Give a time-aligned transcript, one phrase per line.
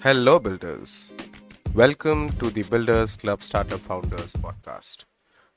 [0.00, 1.10] Hello, builders.
[1.74, 5.06] Welcome to the Builders Club Startup Founders podcast,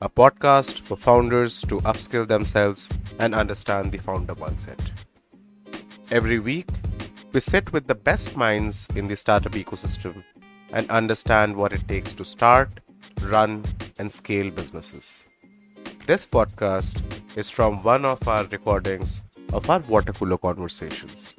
[0.00, 4.80] a podcast for founders to upskill themselves and understand the founder mindset.
[6.10, 6.68] Every week,
[7.32, 10.24] we sit with the best minds in the startup ecosystem
[10.72, 12.68] and understand what it takes to start,
[13.20, 13.64] run,
[14.00, 15.24] and scale businesses.
[16.06, 17.00] This podcast
[17.36, 21.36] is from one of our recordings of our water cooler conversations,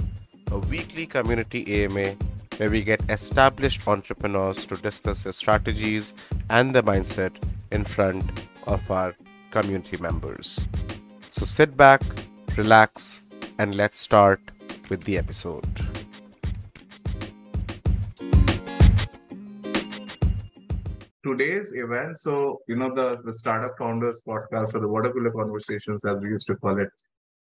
[0.51, 2.15] a weekly community AMA
[2.57, 6.13] where we get established entrepreneurs to discuss their strategies
[6.49, 7.31] and their mindset
[7.71, 8.23] in front
[8.67, 9.15] of our
[9.51, 10.59] community members.
[11.31, 12.01] So sit back,
[12.55, 13.23] relax,
[13.57, 14.39] and let's start
[14.89, 15.65] with the episode.
[21.25, 26.03] Today's event, so you know the, the Startup Founders podcast or the Water Cooler Conversations,
[26.05, 26.89] as we used to call it,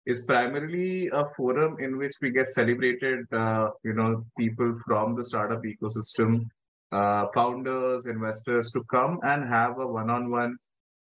[0.05, 5.25] is primarily a forum in which we get celebrated, uh, you know, people from the
[5.25, 6.45] startup ecosystem,
[6.91, 10.57] uh, founders, investors to come and have a one-on-one,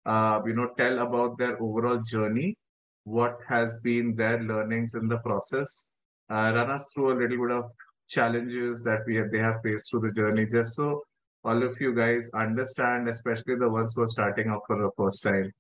[0.06, 2.56] uh, you know, tell about their overall journey,
[3.04, 5.94] what has been their learnings in the process,
[6.30, 7.70] uh, run us through a little bit of
[8.08, 11.04] challenges that we have, they have faced through the journey, just so
[11.44, 15.22] all of you guys understand, especially the ones who are starting out for the first
[15.22, 15.52] time,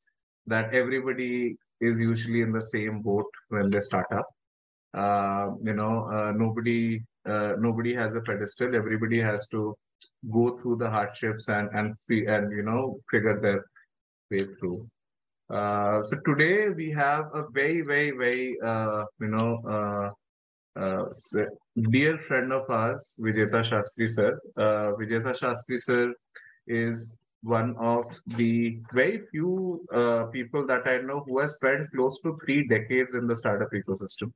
[0.47, 4.27] that everybody is usually in the same boat when they start up.
[4.93, 8.75] Uh, you know, uh, nobody uh, nobody has a pedestal.
[8.75, 9.75] Everybody has to
[10.31, 13.65] go through the hardships and and and you know figure their
[14.31, 14.87] way through.
[15.49, 20.13] Uh, so today we have a very very very uh, you know
[21.91, 24.39] dear friend of ours, Vijetha Shastry sir.
[24.57, 26.13] Vijetha Shastry sir
[26.67, 32.19] is one of the very few uh, people that I know who has spent close
[32.21, 34.31] to three decades in the startup ecosystem.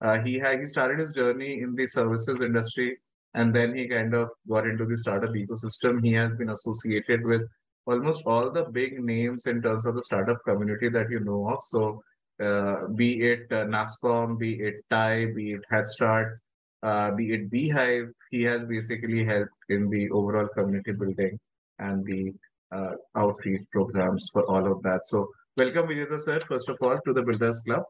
[0.00, 2.96] Uh, he had, he started his journey in the services industry,
[3.34, 6.02] and then he kind of got into the startup ecosystem.
[6.02, 7.42] He has been associated with
[7.86, 11.58] almost all the big names in terms of the startup community that you know of.
[11.62, 12.02] So,
[12.42, 16.36] uh, be it uh, NASSCOM, be it TiE, be it HeadStart,
[16.82, 21.38] uh, be it BHIVE, he has basically helped in the overall community building
[21.78, 22.32] and the
[22.72, 25.06] uh, outreach programs for all of that.
[25.06, 27.84] So welcome Vijay sir, first of all, to the Builders Club.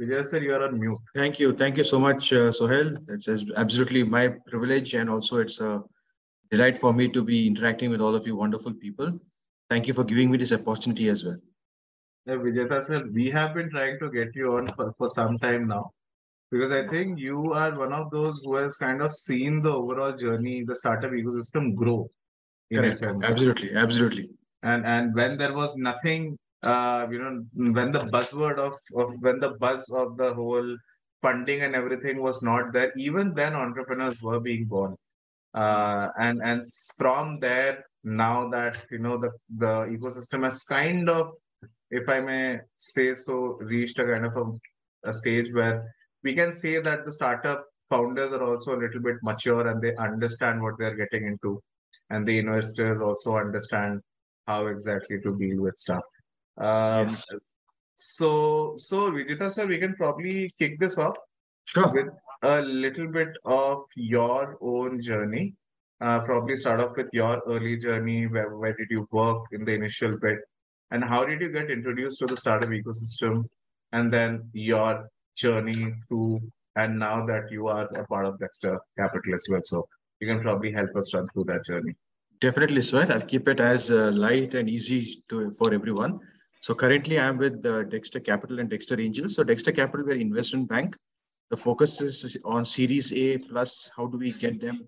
[0.00, 0.98] Vijay sir, you are on mute.
[1.14, 1.52] Thank you.
[1.54, 2.94] Thank you so much, uh, Sohail.
[3.08, 5.82] It's absolutely my privilege and also it's a
[6.50, 9.18] delight for me to be interacting with all of you wonderful people.
[9.68, 11.38] Thank you for giving me this opportunity as well.
[12.26, 15.68] Yeah, Vijay sir, we have been trying to get you on for, for some time
[15.68, 15.92] now
[16.50, 20.12] because I think you are one of those who has kind of seen the overall
[20.12, 22.08] journey, the startup ecosystem grow
[22.70, 22.94] in Correct.
[22.94, 23.24] a sense.
[23.24, 24.30] Absolutely, absolutely.
[24.62, 29.38] And and when there was nothing, uh, you know, when the buzzword of, of when
[29.38, 30.76] the buzz of the whole
[31.22, 34.94] funding and everything was not there, even then entrepreneurs were being born.
[35.54, 36.62] Uh, and and
[36.96, 41.32] from there, now that you know the the ecosystem has kind of,
[41.90, 46.52] if I may say so, reached a kind of a, a stage where we can
[46.52, 50.74] say that the startup founders are also a little bit mature and they understand what
[50.78, 51.60] they're getting into.
[52.10, 54.00] And the investors also understand
[54.46, 56.02] how exactly to deal with stuff.
[56.58, 57.24] Um, yes.
[57.94, 61.16] so so Vijetha sir we can probably kick this off
[61.64, 61.90] sure.
[61.92, 62.08] with
[62.42, 65.54] a little bit of your own journey.
[66.00, 68.26] Uh, probably start off with your early journey.
[68.26, 70.38] Where, where did you work in the initial bit?
[70.90, 73.44] And how did you get introduced to the startup ecosystem?
[73.92, 76.40] And then your journey through,
[76.76, 79.60] and now that you are a part of Dexter Capital as well.
[79.62, 79.88] So
[80.20, 81.94] you can probably help us run through that journey.
[82.40, 83.06] Definitely, sir.
[83.10, 86.20] I'll keep it as uh, light and easy to for everyone.
[86.62, 89.34] So currently, I'm with uh, Dexter Capital and Dexter Angels.
[89.34, 90.96] So Dexter Capital, we're investment bank.
[91.50, 93.90] The focus is on Series A plus.
[93.96, 94.86] How do we get them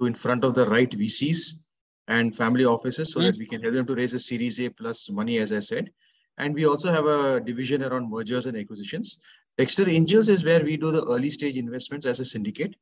[0.00, 1.60] to in front of the right VCs
[2.08, 5.08] and family offices so that we can help them to raise a Series A plus
[5.10, 5.90] money, as I said.
[6.38, 9.18] And we also have a division around mergers and acquisitions.
[9.58, 12.74] Dexter Angels is where we do the early stage investments as a syndicate,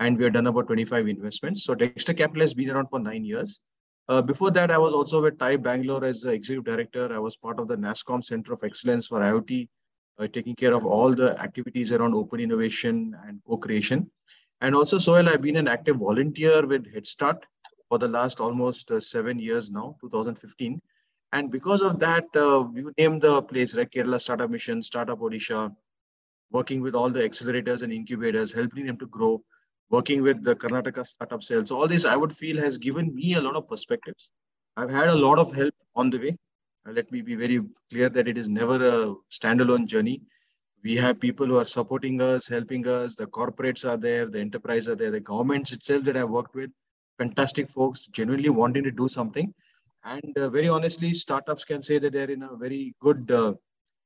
[0.00, 1.62] and we have done about 25 investments.
[1.62, 3.60] So Dexter Capital has been around for nine years.
[4.08, 7.12] Uh, before that, I was also with TiE Bangalore as the executive director.
[7.12, 9.68] I was part of the NASSCOM Center of Excellence for IoT,
[10.18, 14.10] uh, taking care of all the activities around open innovation and co-creation.
[14.60, 17.44] And also, Sohail, I've been an active volunteer with Head Start
[17.88, 20.80] for the last almost uh, seven years now, 2015.
[21.32, 23.90] And because of that, uh, you named the place, right?
[23.90, 25.74] Kerala Startup Mission, Startup Odisha,
[26.50, 29.42] working with all the accelerators and incubators, helping them to grow,
[29.90, 31.68] working with the Karnataka startup cells.
[31.68, 34.30] So all this I would feel has given me a lot of perspectives.
[34.76, 36.36] I've had a lot of help on the way.
[36.86, 37.60] Uh, let me be very
[37.90, 40.22] clear that it is never a standalone journey.
[40.84, 43.14] We have people who are supporting us, helping us.
[43.14, 46.70] The corporates are there, the enterprise are there, the governments itself that I've worked with,
[47.18, 49.52] fantastic folks, genuinely wanting to do something.
[50.04, 53.54] And uh, very honestly, startups can say that they're in a very good uh,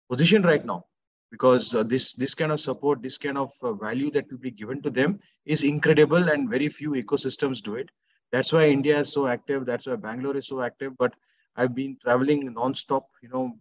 [0.08, 0.84] position right now
[1.30, 4.50] because uh, this this kind of support, this kind of uh, value that will be
[4.50, 7.90] given to them is incredible, and very few ecosystems do it.
[8.32, 9.66] That's why India is so active.
[9.66, 10.96] That's why Bangalore is so active.
[10.98, 11.14] But
[11.56, 13.58] I've been traveling non-stop, you know,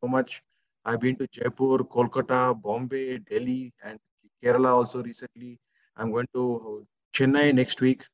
[0.00, 0.42] so much.
[0.84, 3.98] I've been to Jaipur, Kolkata, Bombay, Delhi, and
[4.42, 5.58] Kerala also recently.
[5.96, 8.04] I'm going to Chennai next week.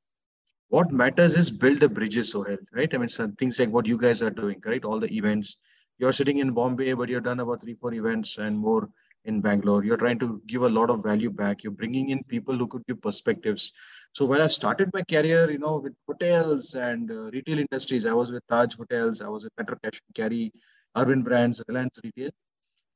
[0.69, 2.93] What matters is build the bridges, Sohail, right?
[2.93, 4.85] I mean, some things like what you guys are doing, right?
[4.85, 5.56] All the events.
[5.98, 8.88] You're sitting in Bombay, but you've done about three, four events and more
[9.25, 9.84] in Bangalore.
[9.84, 11.62] You're trying to give a lot of value back.
[11.62, 13.72] You're bringing in people who could give perspectives.
[14.12, 18.12] So when I started my career, you know, with hotels and uh, retail industries, I
[18.12, 20.52] was with Taj Hotels, I was with Metro Cash and Carry,
[20.96, 22.31] Urban Brands, Reliance Retail.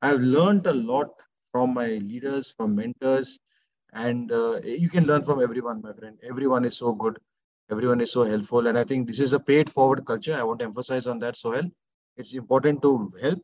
[0.03, 1.09] I've learned a lot
[1.53, 3.39] from my leaders, from mentors,
[3.93, 6.19] and uh, you can learn from everyone, my friend.
[6.23, 7.19] Everyone is so good.
[7.71, 8.67] Everyone is so helpful.
[8.67, 10.35] And I think this is a paid forward culture.
[10.35, 11.65] I want to emphasize on that, Sohail.
[12.21, 13.43] It's important to help.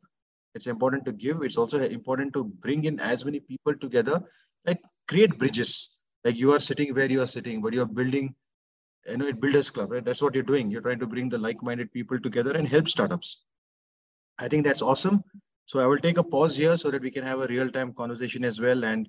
[0.55, 1.43] It's important to give.
[1.43, 4.23] It's also important to bring in as many people together,
[4.65, 8.35] like create bridges like you are sitting where you are sitting, but you're building,
[9.09, 10.05] you know, it builders club, right?
[10.05, 10.71] That's what you're doing.
[10.71, 13.45] You're trying to bring the like-minded people together and help startups.
[14.39, 15.23] I think that's awesome.
[15.67, 18.45] So I will take a pause here so that we can have a real-time conversation
[18.45, 18.85] as well.
[18.85, 19.09] And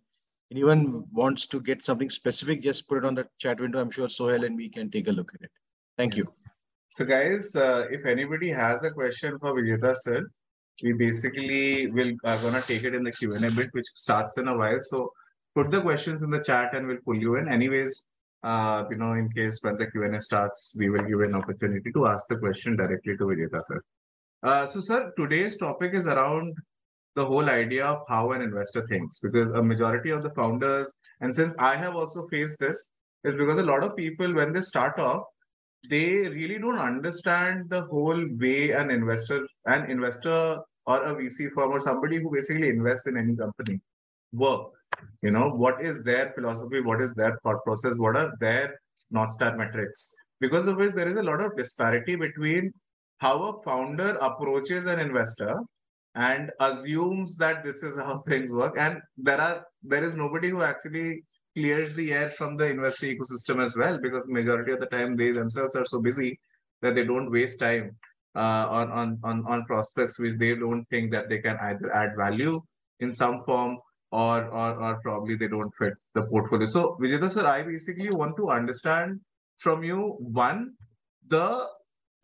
[0.52, 3.80] anyone wants to get something specific, just put it on the chat window.
[3.82, 5.52] I'm sure Sohail and we can take a look at it.
[5.98, 6.32] Thank you.
[6.90, 10.26] So guys, uh, if anybody has a question for Vijetha sir,
[10.84, 14.58] we basically will are gonna take it in the Q&A bit, which starts in a
[14.58, 14.78] while.
[14.80, 15.12] So
[15.54, 17.50] put the questions in the chat and we'll pull you in.
[17.50, 18.06] Anyways,
[18.44, 22.08] uh, you know, in case when the Q&A starts, we will give an opportunity to
[22.08, 23.82] ask the question directly to Vijetha sir.
[24.44, 26.56] Uh, so sir, today's topic is around
[27.16, 31.36] the whole idea of how an investor thinks because a majority of the founders, and
[31.36, 32.92] since I have also faced this,
[33.24, 35.24] is because a lot of people, when they start off,
[35.90, 41.72] they really don't understand the whole way an investor, an investor or a VC firm
[41.72, 43.80] or somebody who basically invests in any company
[44.34, 44.72] work.
[45.22, 46.82] You know what is their philosophy?
[46.82, 47.98] What is their thought process?
[47.98, 48.80] What are their
[49.12, 50.12] north star metrics?
[50.40, 52.72] Because of which there is a lot of disparity between
[53.18, 55.56] how a founder approaches an investor
[56.16, 58.78] and assumes that this is how things work.
[58.78, 61.24] And there are there is nobody who actually
[61.58, 65.32] clears the air from the investor ecosystem as well because majority of the time they
[65.32, 66.40] themselves are so busy
[66.82, 67.96] that they don't waste time
[68.36, 72.12] uh, on, on on on prospects which they don't think that they can either add
[72.26, 72.54] value
[73.00, 73.78] in some form
[74.12, 76.66] or, or, or probably they don't fit the portfolio.
[76.66, 79.20] So Vijetha sir, I basically want to understand
[79.58, 80.74] from you, one,
[81.28, 81.68] the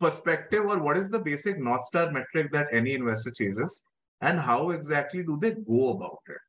[0.00, 3.84] perspective or what is the basic North Star metric that any investor chases
[4.20, 6.43] and how exactly do they go about it?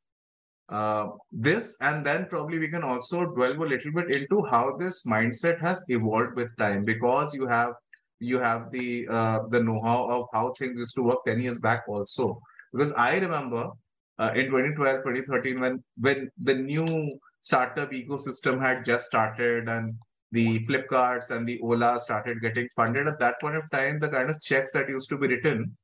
[0.68, 5.06] Uh, this and then probably we can also dwell a little bit into how this
[5.06, 7.72] mindset has evolved with time because you have
[8.18, 11.84] you have the uh, the know-how of how things used to work 10 years back
[11.86, 12.40] also
[12.72, 13.70] because i remember
[14.18, 19.94] uh, in 2012, 2013, when when the new startup ecosystem had just started and
[20.32, 23.06] the Flipkarts and the Ola started getting funded.
[23.06, 25.76] At that point of time, the kind of checks that used to be written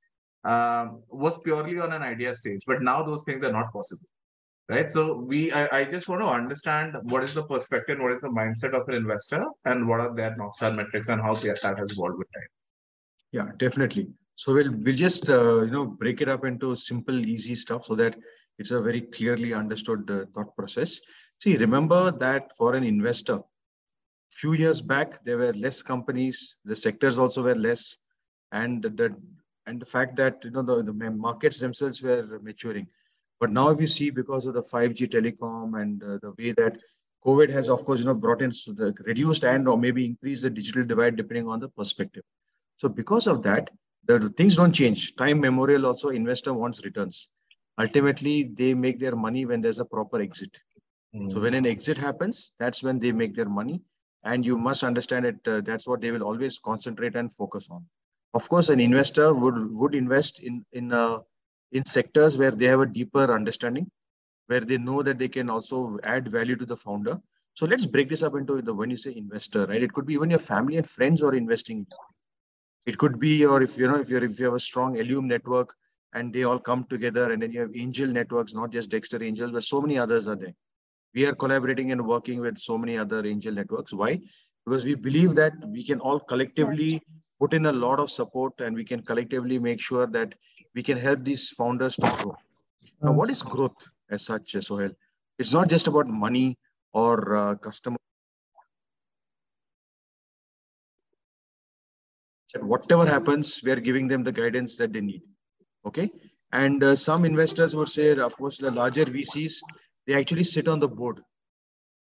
[0.45, 2.63] um, was purely on an idea stage.
[2.67, 4.07] But now those things are not possible,
[4.69, 4.91] right?
[4.91, 8.29] So we, I, I just want to understand what is the perspective, what is the
[8.29, 11.93] mindset of an investor, and what are their North Star metrics, and how that has
[11.93, 12.49] evolved with time.
[13.33, 14.09] Yeah, definitely.
[14.37, 17.95] So we'll we'll just uh, you know break it up into simple, easy stuff so
[17.97, 18.17] that
[18.59, 21.01] it's a very clearly understood uh, thought process.
[21.41, 23.41] See, remember that for an investor,
[24.31, 27.97] few years back there were less companies, the sectors also were less,
[28.53, 29.15] and the
[29.67, 32.87] and the fact that you know the, the markets themselves were maturing.
[33.43, 36.77] But now, if you see because of the 5G telecom and uh, the way that
[37.27, 40.51] COVID has, of course, you know, brought in the reduced and or maybe increased the
[40.51, 42.23] digital divide depending on the perspective.
[42.77, 43.71] So because of that,
[44.07, 45.17] the things don't change.
[45.17, 47.31] Time memorial also investor wants returns.
[47.81, 50.57] Ultimately, they make their money when there's a proper exit.
[51.13, 51.33] Mm.
[51.33, 53.83] So when an exit happens, that's when they make their money.
[54.23, 55.41] And you must understand it.
[55.45, 57.85] Uh, that's what they will always concentrate and focus on.
[58.35, 61.19] Of course, an investor would would invest in in uh,
[61.73, 63.91] in sectors where they have a deeper understanding,
[64.47, 67.21] where they know that they can also add value to the founder.
[67.55, 69.83] So let's break this up into the when you say investor, right?
[69.83, 71.87] It could be even your family and friends are investing
[72.87, 75.29] it could be, or if you know, if you're if you have a strong alum
[75.29, 75.75] network
[76.15, 79.53] and they all come together, and then you have angel networks, not just Dexter Angels,
[79.53, 80.55] but so many others are there.
[81.15, 83.93] We are collaborating and working with so many other angel networks.
[83.93, 84.21] Why?
[84.67, 87.03] Because we believe that we can all collectively
[87.41, 90.35] put in a lot of support and we can collectively make sure that
[90.75, 92.37] we can help these founders to grow.
[93.03, 93.89] Now, what is growth?
[94.13, 94.91] as such, Sohail.
[95.39, 96.59] It's not just about money
[96.93, 97.97] or uh, customer.
[102.61, 105.23] Whatever happens, we are giving them the guidance that they need.
[105.87, 106.11] Okay.
[106.53, 109.55] And uh, some investors would say, of course, the larger VCs,
[110.07, 111.23] they actually sit on the board.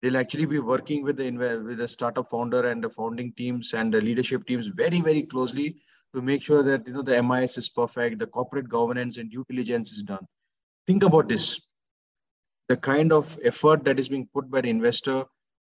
[0.02, 3.94] They'll actually be working with the with the startup founder and the founding teams and
[3.94, 5.76] the leadership teams very, very closely
[6.14, 9.44] to make sure that you know the MIS is perfect, the corporate governance and due
[9.48, 10.26] diligence is done.
[10.86, 11.68] Think about this.
[12.68, 15.24] The kind of effort that is being put by the investor,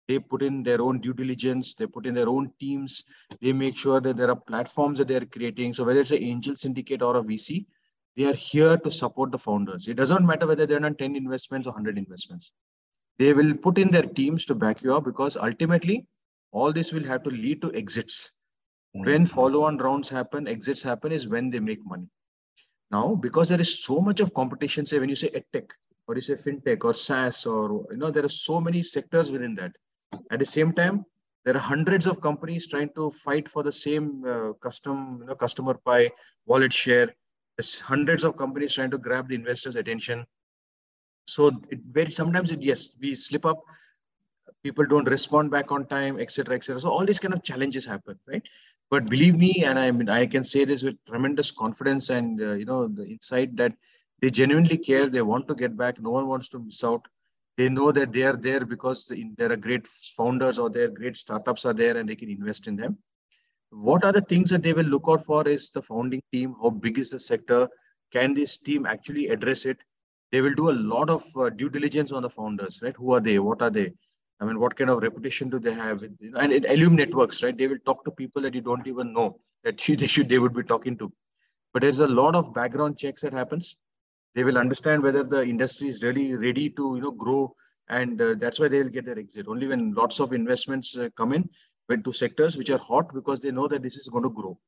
[0.06, 3.04] they put in their own due diligence, they put in their own teams,
[3.40, 5.74] they make sure that there are platforms that they're creating.
[5.74, 7.66] So whether it's an angel syndicate or a VC,
[8.16, 9.88] they are here to support the founders.
[9.88, 12.52] It doesn't matter whether they're on 10 investments or 100 investments.
[13.18, 16.06] They will put in their teams to back you up because ultimately
[16.52, 18.33] all this will have to lead to exits
[18.94, 22.06] when follow-on rounds happen, exits happen is when they make money.
[22.92, 25.68] Now, because there is so much of competition, say when you say edtech
[26.06, 29.56] or you say fintech or SaaS or you know there are so many sectors within
[29.56, 29.72] that.
[30.30, 31.04] At the same time,
[31.44, 35.34] there are hundreds of companies trying to fight for the same uh, custom you know
[35.34, 36.10] customer pie
[36.46, 37.12] wallet share.
[37.56, 40.24] There's hundreds of companies trying to grab the investors' attention.
[41.26, 43.64] So it very sometimes it yes we slip up
[44.62, 46.80] people don't respond back on time, etc., etc.
[46.80, 48.42] So all these kind of challenges happen, right?
[48.90, 52.52] But believe me, and I mean, I can say this with tremendous confidence and uh,
[52.52, 53.74] you know the insight that
[54.20, 55.08] they genuinely care.
[55.08, 56.00] They want to get back.
[56.00, 57.06] No one wants to miss out.
[57.56, 59.86] They know that they are there because there are great
[60.16, 62.98] founders or there great startups are there, and they can invest in them.
[63.70, 65.46] What are the things that they will look out for?
[65.48, 66.54] Is the founding team?
[66.62, 67.68] How big is the sector?
[68.12, 69.78] Can this team actually address it?
[70.30, 72.94] They will do a lot of uh, due diligence on the founders, right?
[72.96, 73.38] Who are they?
[73.38, 73.92] What are they?
[74.40, 76.02] I mean, what kind of reputation do they have?
[76.02, 77.56] And in alum networks, right?
[77.56, 80.54] They will talk to people that you don't even know that they should they would
[80.54, 81.12] be talking to.
[81.72, 83.76] But there's a lot of background checks that happens.
[84.34, 87.54] They will understand whether the industry is really ready to you know grow,
[87.88, 89.46] and uh, that's why they will get their exit.
[89.48, 91.48] Only when lots of investments uh, come in
[91.90, 94.58] into sectors which are hot because they know that this is going to grow.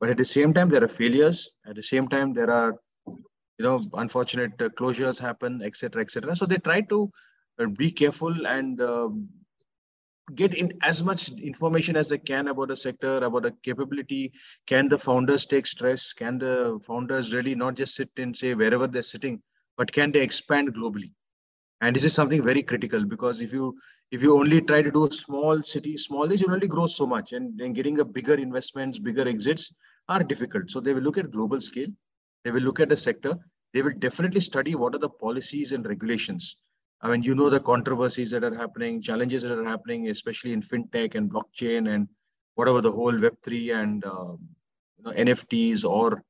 [0.00, 1.50] But at the same time, there are failures.
[1.66, 2.74] At the same time, there are
[3.06, 6.34] you know unfortunate uh, closures happen, etc., etc.
[6.34, 7.10] So they try to
[7.76, 9.08] be careful and uh,
[10.34, 14.32] get in as much information as they can about the sector, about the capability.
[14.66, 16.12] Can the founders take stress?
[16.12, 19.42] Can the founders really not just sit and say wherever they're sitting,
[19.76, 21.12] but can they expand globally?
[21.80, 23.76] And this is something very critical because if you
[24.12, 27.32] if you only try to do small city, small this, you only grow so much,
[27.32, 29.74] and, and getting a bigger investments, bigger exits
[30.08, 30.70] are difficult.
[30.70, 31.88] So they will look at global scale.
[32.44, 33.38] They will look at the sector.
[33.72, 36.58] They will definitely study what are the policies and regulations
[37.02, 40.62] I mean, you know the controversies that are happening, challenges that are happening, especially in
[40.62, 42.06] fintech and blockchain and
[42.54, 44.36] whatever the whole Web3 and uh,
[44.98, 46.22] you know, NFTs or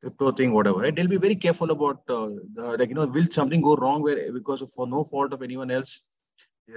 [0.00, 0.78] crypto thing, whatever.
[0.78, 0.96] Right?
[0.96, 4.32] They'll be very careful about uh, the, like you know, will something go wrong where
[4.32, 6.00] because of for no fault of anyone else,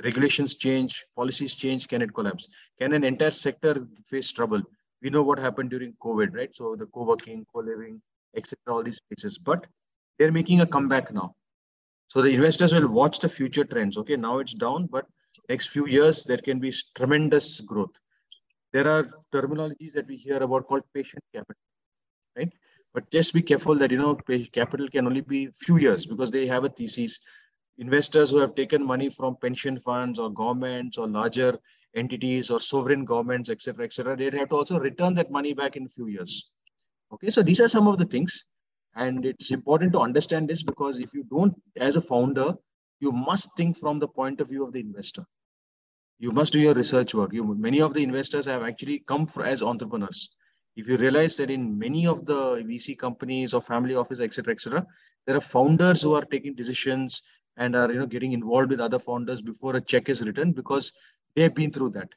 [0.03, 2.49] regulations change, policies change, can it collapse?
[2.79, 4.61] Can an entire sector face trouble?
[5.01, 6.53] We know what happened during COVID, right?
[6.53, 8.01] So the co-working, co-living,
[8.35, 8.57] etc.
[8.67, 9.67] All these places, but
[10.19, 11.33] they're making a comeback now
[12.07, 13.97] so the investors will watch the future trends.
[13.97, 15.05] Okay, now it's down, but
[15.49, 17.95] next few years there can be tremendous growth.
[18.73, 21.61] There are terminologies that we hear about called patient capital,
[22.37, 22.51] right?
[22.93, 24.15] But just be careful that you know
[24.53, 27.19] capital can only be few years because they have a thesis.
[27.77, 31.59] Investors who have taken money from pension funds or governments or larger
[31.95, 35.85] entities or sovereign governments, etc., etc., they have to also return that money back in
[35.85, 36.51] a few years.
[37.13, 38.45] Okay, so these are some of the things
[38.97, 42.55] and it's important to understand this because if you don't, as a founder,
[42.99, 45.23] you must think from the point of view of the investor.
[46.19, 47.31] You must do your research work.
[47.31, 50.29] You, many of the investors have actually come for, as entrepreneurs.
[50.75, 54.85] If you realize that in many of the VC companies or family office, etc., etc.,
[55.27, 57.21] there are founders who are taking decisions
[57.57, 60.93] and are you know getting involved with other founders before a check is written because
[61.35, 62.09] they have been through that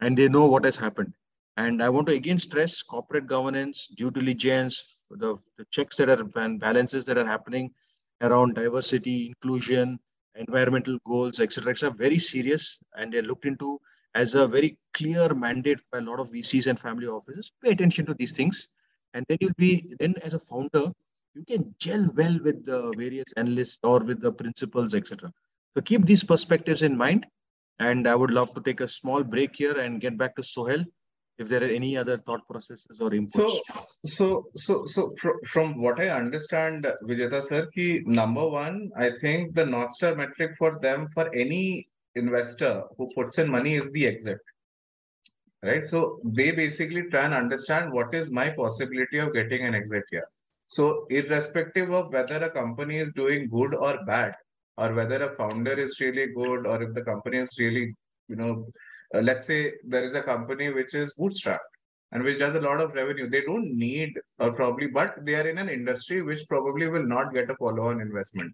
[0.00, 1.12] and they know what has happened.
[1.56, 6.26] And I want to again stress corporate governance, due diligence, the, the checks that are
[6.36, 7.70] and balances that are happening
[8.20, 9.98] around diversity, inclusion,
[10.34, 13.80] environmental goals, etc., etc., very serious, and they're looked into
[14.14, 17.52] as a very clear mandate by a lot of VCs and family offices.
[17.62, 18.68] Pay attention to these things,
[19.12, 20.92] and then you'll be then as a founder,
[21.34, 25.32] you can gel well with the various analysts or with the principals, etc.
[25.76, 27.26] So keep these perspectives in mind.
[27.80, 30.84] And I would love to take a small break here and get back to Sohail
[31.38, 33.30] if there are any other thought processes or inputs.
[33.30, 33.58] So,
[34.04, 39.54] so, so, so fr- from what I understand, Vijetha sir, ki number one, I think
[39.54, 44.06] the North Star metric for them, for any investor who puts in money is the
[44.06, 44.38] exit.
[45.62, 45.84] Right.
[45.84, 50.28] So they basically try and understand what is my possibility of getting an exit here.
[50.66, 54.34] So irrespective of whether a company is doing good or bad,
[54.76, 57.94] or whether a founder is really good or if the company is really,
[58.28, 58.66] you know,
[59.14, 61.70] uh, let's say there is a company which is bootstrapped
[62.12, 63.28] and which does a lot of revenue.
[63.28, 67.32] They don't need or probably, but they are in an industry which probably will not
[67.32, 68.52] get a follow-on investment.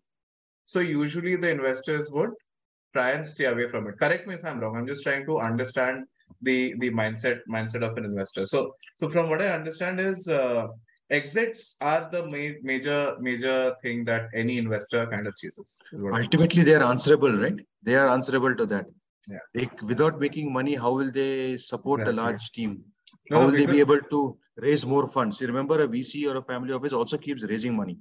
[0.65, 2.31] So usually the investors would
[2.93, 3.99] try and stay away from it.
[3.99, 4.77] Correct me if I'm wrong.
[4.77, 6.05] I'm just trying to understand
[6.43, 8.45] the the mindset mindset of an investor.
[8.45, 10.69] So so from what I understand is uh,
[11.11, 15.81] exits are the ma- major major thing that any investor kind of chases.
[15.93, 17.59] Ultimately, they are answerable, right?
[17.83, 18.87] They are answerable to that.
[19.29, 19.39] Yeah.
[19.55, 22.19] They, without making money, how will they support Exactly.
[22.19, 22.85] a large team?
[23.31, 25.41] No, How no, will they be able to raise more funds?
[25.41, 27.99] You remember, a VC or a family office also keeps raising money.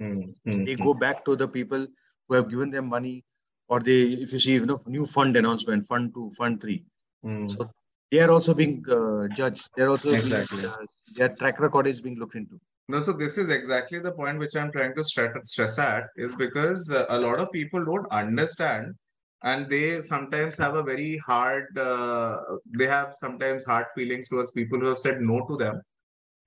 [0.00, 0.84] Hmm, hmm, They hmm.
[0.84, 1.86] go back to the people
[2.28, 3.24] who have given them money,
[3.68, 6.84] or they, if you see, you know, new fund announcement, fund two, fund three.
[7.22, 7.48] Hmm.
[7.48, 7.70] So
[8.10, 9.68] they are also being uh, judged.
[9.76, 10.64] They're also being, Exactly.
[10.64, 10.76] uh,
[11.14, 12.60] their track record is being looked into.
[12.88, 16.34] No, so this is exactly the point which I'm trying to stress, stress at is
[16.36, 18.94] because uh, a lot of people don't understand
[19.42, 22.38] and they sometimes have a very hard, uh,
[22.76, 25.80] they have sometimes hard feelings towards people who have said no to them.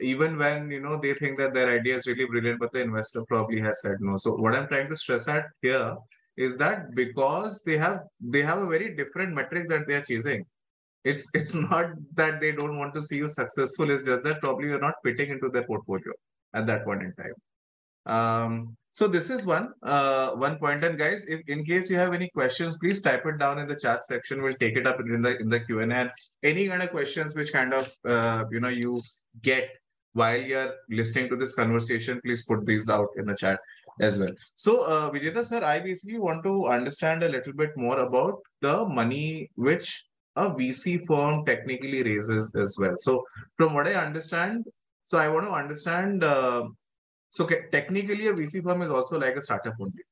[0.01, 3.23] Even when, you know, they think that their idea is really brilliant, but the investor
[3.27, 4.15] probably has said no.
[4.15, 5.95] So what I'm trying to stress at here
[6.35, 10.45] is that because they have, they have a very different metric that they are chasing.
[11.03, 13.89] It's, it's not that they don't want to see you successful.
[13.89, 16.13] It's just that probably you're not fitting into their portfolio
[16.53, 17.33] at that point in time.
[18.05, 20.83] Um, so this is one uh, one point.
[20.83, 23.75] And guys, if in case you have any questions, please type it down in the
[23.75, 24.41] chat section.
[24.41, 26.13] We'll take it up in the in the Q and A.
[26.43, 29.01] Any kind of questions which kind of uh, you know you
[29.41, 29.69] get
[30.13, 33.59] while you're listening to this conversation, please put these out in the chat
[34.01, 34.33] as well.
[34.55, 38.85] So uh, Vijetha sir, I basically want to understand a little bit more about the
[38.85, 40.03] money which
[40.35, 42.95] a VC firm technically raises as well.
[42.99, 43.23] So
[43.55, 44.65] from what I understand,
[45.05, 46.25] so I want to understand.
[46.25, 46.63] Uh,
[47.31, 50.03] so technically, a VC firm is also like a startup only,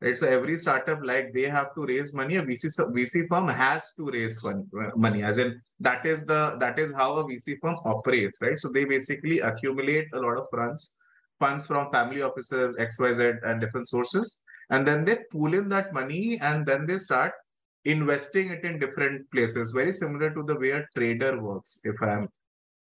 [0.00, 0.16] right?
[0.16, 2.36] So every startup, like they have to raise money.
[2.36, 6.56] A VC VC firm has to raise fun, uh, money, as in that is the
[6.60, 8.56] that is how a VC firm operates, right?
[8.56, 10.96] So they basically accumulate a lot of funds,
[11.40, 14.40] funds from family offices, X, Y, Z, and different sources,
[14.70, 17.32] and then they pool in that money, and then they start
[17.84, 19.72] investing it in different places.
[19.72, 21.80] Very similar to the way a trader works.
[21.82, 22.28] If I'm,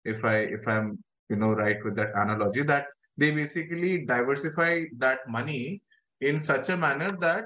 [0.04, 5.20] if I, if I'm, you know, right with that analogy, that they basically diversify that
[5.28, 5.82] money
[6.20, 7.44] in such a manner that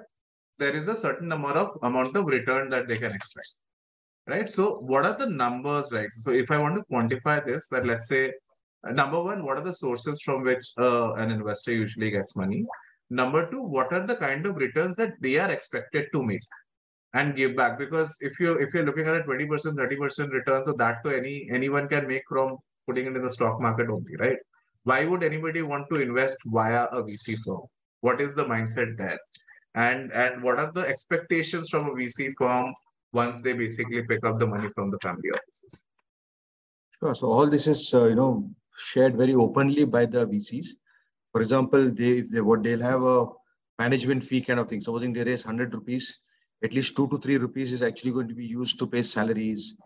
[0.58, 3.52] there is a certain amount of amount of return that they can expect
[4.26, 4.50] right?
[4.50, 6.12] So what are the numbers right?
[6.12, 8.32] So if i want to quantify this that let's say
[8.86, 12.64] uh, number one what are the sources from which uh, an investor usually gets money?
[13.10, 16.42] Number two what are the kind of returns that they are expected to make
[17.14, 17.78] and give back?
[17.78, 21.48] Because if you if you're looking at a 20% 30% return so that to any
[21.50, 22.56] anyone can make from
[22.86, 24.38] putting it in the stock market only right
[24.84, 27.62] why would anybody want to invest via a VC firm?
[28.00, 29.18] What is the mindset there?
[29.74, 32.74] And and what are the expectations from a VC firm
[33.12, 35.86] once they basically pick up the money from the family offices?
[36.98, 37.14] Sure.
[37.14, 40.68] So all this is, uh, you know, shared very openly by the VCs.
[41.32, 43.26] For example, they, if they what they'll have a
[43.78, 44.80] management fee kind of thing.
[44.80, 46.18] Supposing they raise 100 rupees,
[46.62, 49.80] at least two to three rupees is actually going to be used to pay salaries,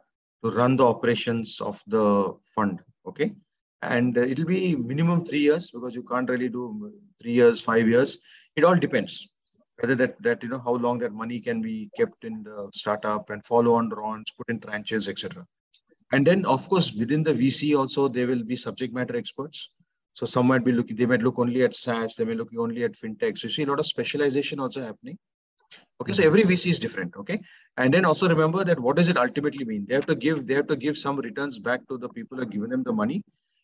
[0.45, 2.81] to run the operations of the fund.
[3.07, 3.33] Okay.
[3.87, 7.89] And uh, it'll be minimum three years because you can't really do three years, five
[7.89, 8.19] years.
[8.57, 9.29] It all depends
[9.81, 13.31] whether that, that you know, how long that money can be kept in the startup
[13.31, 15.47] and follow on rounds, put in tranches, etc.
[16.13, 19.71] And then, of course, within the VC also, there will be subject matter experts.
[20.15, 22.85] So some might be looking, they might look only at SaaS, they may look only
[22.85, 23.37] at fintech.
[23.37, 25.19] So you see a lot of specialization also happening.
[26.01, 27.15] Okay, so every VC is different.
[27.17, 27.41] Okay,
[27.77, 29.85] and then also remember that what does it ultimately mean?
[29.87, 32.45] They have to give, they have to give some returns back to the people who
[32.45, 33.23] have given them the money,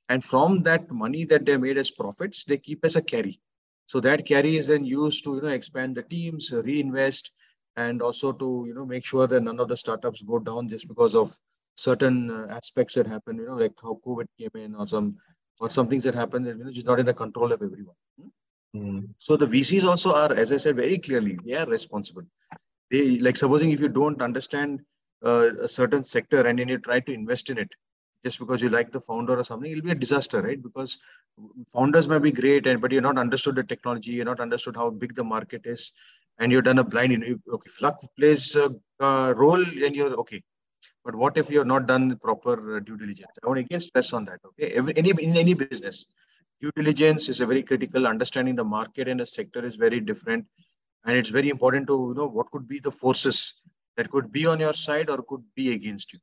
[0.09, 3.41] and from that money that they made as profits, they keep as a carry.
[3.87, 7.33] So that carry is then used to you know expand the teams, reinvest,
[7.77, 10.89] and also to you know make sure that none of the startups go down just
[10.89, 11.37] because of
[11.77, 13.37] certain uh, aspects that happen.
[13.37, 15.17] You know, like how COVID came in, or some
[15.61, 17.97] or some things that happen that you know just not in the control of everyone.
[18.77, 22.23] Mm, So the VCs also are, as I said very clearly, they are responsible.
[22.91, 24.81] They like supposing if you don't understand
[25.25, 27.71] uh, a certain sector and then you try to invest in it
[28.25, 30.63] just because you like the founder or something, it'll be a disaster, right?
[30.63, 30.99] Because
[31.73, 34.91] founders may be great, and but you're not understood the technology, you're not understood how
[34.91, 35.93] big the market is,
[36.39, 37.13] and you're done a blind.
[37.13, 40.43] You okay, luck plays a role, then you're okay.
[41.05, 43.33] But what if you're not done proper uh, due diligence?
[43.43, 44.41] I want to again stress on that.
[44.47, 46.07] Okay, Every, any in any business,
[46.61, 48.07] due diligence is a very critical.
[48.07, 50.47] Understanding the market and the sector is very different,
[51.05, 53.55] and it's very important to you know what could be the forces
[53.97, 56.21] that could be on your side or could be against you.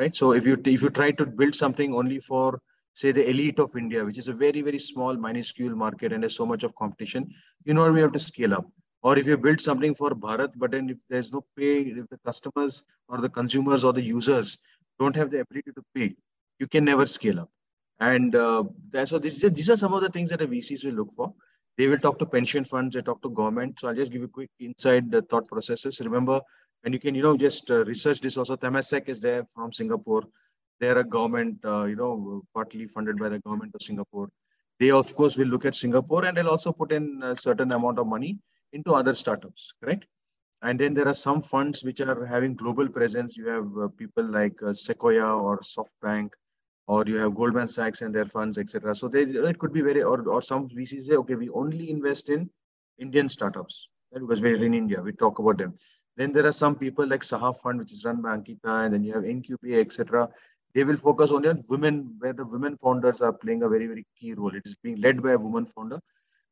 [0.00, 0.14] Right.
[0.16, 2.60] So if you if you try to build something only for
[2.94, 6.36] say the elite of India, which is a very very small minuscule market and there's
[6.36, 7.28] so much of competition,
[7.64, 8.66] you know we have to scale up.
[9.02, 12.18] Or if you build something for Bharat, but then if there's no pay, if the
[12.24, 14.58] customers or the consumers or the users
[14.98, 16.14] don't have the ability to pay,
[16.58, 17.50] you can never scale up.
[17.98, 18.64] And uh,
[19.04, 21.34] so this, these are some of the things that the VCs will look for.
[21.76, 23.80] They will talk to pension funds, they talk to government.
[23.80, 26.00] So I'll just give you a quick inside the thought processes.
[26.00, 26.40] Remember,
[26.84, 28.56] and you can, you know, just uh, research this also.
[28.56, 30.24] Temasek is there from Singapore.
[30.80, 34.28] They're a government, uh, you know, partly funded by the government of Singapore.
[34.80, 37.98] They, of course, will look at Singapore and they'll also put in a certain amount
[37.98, 38.38] of money
[38.72, 40.06] into other startups, correct?
[40.62, 43.36] And then there are some funds which are having global presence.
[43.36, 46.30] You have uh, people like uh, Sequoia or SoftBank,
[46.88, 48.94] or you have Goldman Sachs and their funds, etc.
[48.94, 52.28] So they, it could be very, or, or some VCs say, okay, we only invest
[52.28, 52.48] in
[52.98, 54.20] Indian startups right?
[54.20, 55.00] because we're in India.
[55.00, 55.74] We talk about them.
[56.16, 59.04] Then there are some people like Saha Fund, which is run by Ankita, and then
[59.04, 60.28] you have NQPA, etc.
[60.74, 64.06] They will focus only on women, where the women founders are playing a very, very
[64.18, 64.54] key role.
[64.54, 66.00] It is being led by a woman founder.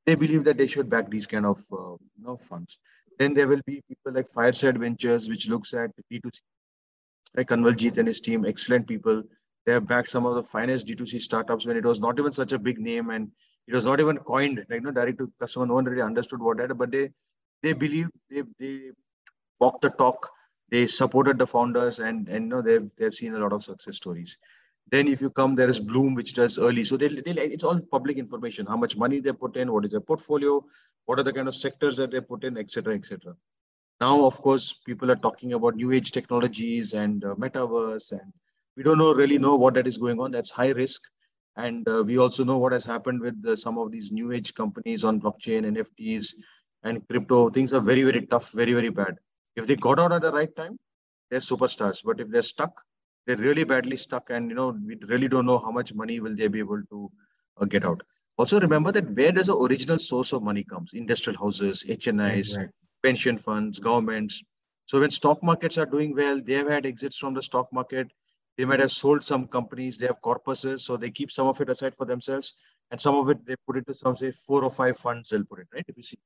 [0.06, 2.78] They believe that they should back these kind of uh, you know, funds.
[3.18, 6.40] Then there will be people like Fireside Ventures, which looks at D2C.
[7.36, 9.22] Like Kanwaljit and his team, excellent people.
[9.66, 12.52] They have backed some of the finest D2C startups when it was not even such
[12.52, 13.30] a big name and
[13.68, 15.66] it was not even coined, like no direct to customer.
[15.66, 17.10] No one really understood what that, but they
[17.62, 18.90] they believe they they
[19.60, 20.30] walk the talk.
[20.70, 23.96] They supported the founders, and and you know they've they've seen a lot of success
[23.96, 24.36] stories.
[24.90, 26.84] Then if you come, there is Blume, which does early.
[26.84, 28.66] So they, they it's all public information.
[28.66, 30.64] How much money they put in, what is their portfolio,
[31.06, 33.36] what are the kind of sectors that they put in, etc., etc.
[34.00, 38.32] Now, of course, people are talking about new age technologies and uh, metaverse, and
[38.76, 40.30] we don't know really know what that is going on.
[40.30, 41.02] That's high risk.
[41.56, 44.54] And uh, we also know what has happened with uh, some of these new age
[44.54, 46.34] companies on blockchain, NFTs,
[46.84, 47.50] and crypto.
[47.50, 49.18] Things are very, very tough, very, very bad.
[49.60, 50.78] If they got out at the right time,
[51.30, 52.02] they're superstars.
[52.02, 52.82] But if they're stuck,
[53.26, 56.34] they're really badly stuck, and you know we really don't know how much money will
[56.34, 57.10] they be able to
[57.60, 58.02] uh, get out.
[58.38, 60.92] Also, remember that where does the original source of money comes?
[60.94, 62.68] Industrial houses, HNIs, right.
[63.02, 64.42] pension funds, governments.
[64.86, 68.10] So when stock markets are doing well, they have had exits from the stock market.
[68.56, 69.98] They might have sold some companies.
[69.98, 72.54] They have corpuses, so they keep some of it aside for themselves,
[72.90, 75.28] and some of it they put into some say four or five funds.
[75.28, 75.84] They'll put it right.
[75.86, 76.18] If you see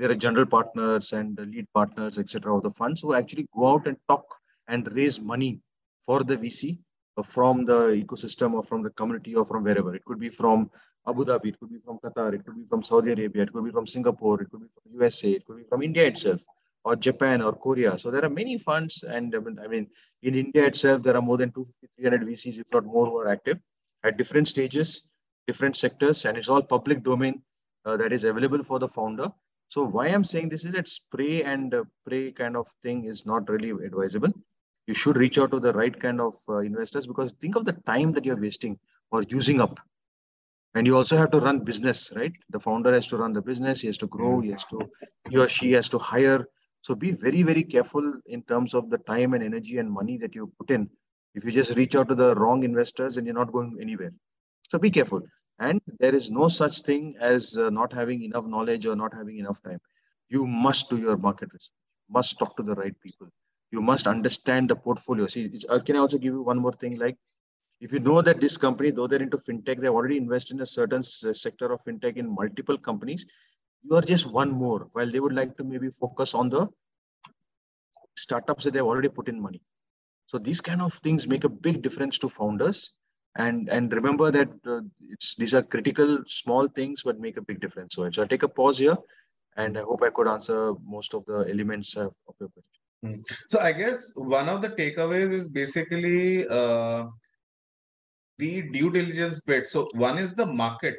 [0.00, 3.86] there are general partners and lead partners, etc., of the funds who actually go out
[3.86, 4.24] and talk
[4.68, 5.60] and raise money
[6.04, 6.78] for the VC
[7.24, 9.94] from the ecosystem or from the community or from wherever.
[9.94, 10.70] It could be from
[11.06, 13.64] Abu Dhabi, it could be from Qatar, it could be from Saudi Arabia, it could
[13.64, 16.42] be from Singapore, it could be from USA, it could be from India itself
[16.84, 17.98] or Japan or Korea.
[17.98, 19.88] So there are many funds, and I mean,
[20.22, 23.28] in India itself, there are more than 250, 300 VCs, if not more, who are
[23.28, 23.58] active
[24.04, 25.08] at different stages,
[25.46, 27.42] different sectors, and it's all public domain
[27.84, 29.30] uh, that is available for the founder.
[29.72, 33.24] So why I'm saying this is that spray and uh, pray kind of thing is
[33.24, 34.28] not really advisable.
[34.86, 37.72] You should reach out to the right kind of uh, investors because think of the
[37.86, 38.78] time that you're wasting
[39.12, 39.80] or using up.
[40.74, 42.34] And you also have to run business, right?
[42.50, 43.80] The founder has to run the business.
[43.80, 44.40] He has to grow.
[44.40, 44.78] He has to,
[45.30, 46.46] he or she has to hire.
[46.82, 50.34] So be very, very careful in terms of the time and energy and money that
[50.34, 50.90] you put in.
[51.34, 54.12] If you just reach out to the wrong investors and you're not going anywhere.
[54.68, 55.22] So be careful.
[55.58, 59.38] And there is no such thing as uh, not having enough knowledge or not having
[59.38, 59.80] enough time.
[60.28, 61.72] You must do your market research,
[62.10, 63.28] must talk to the right people.
[63.70, 65.26] You must understand the portfolio.
[65.26, 66.98] See, uh, can I also give you one more thing?
[66.98, 67.16] Like,
[67.80, 70.66] if you know that this company, though they're into fintech, they already invested in a
[70.66, 73.24] certain sector of fintech in multiple companies.
[73.82, 76.68] You are just one more, while they would like to maybe focus on the
[78.16, 79.62] startups that they've already put in money.
[80.26, 82.92] So these kind of things make a big difference to founders
[83.36, 87.60] and and remember that uh, it's these are critical small things but make a big
[87.60, 87.94] difference.
[87.94, 88.96] So i'll take a pause here
[89.56, 92.78] and i hope i could answer most of the elements of, of your question.
[93.04, 93.16] Hmm.
[93.48, 97.04] so i guess one of the takeaways is basically uh,
[98.38, 99.68] the due diligence bit.
[99.68, 100.96] So one is the market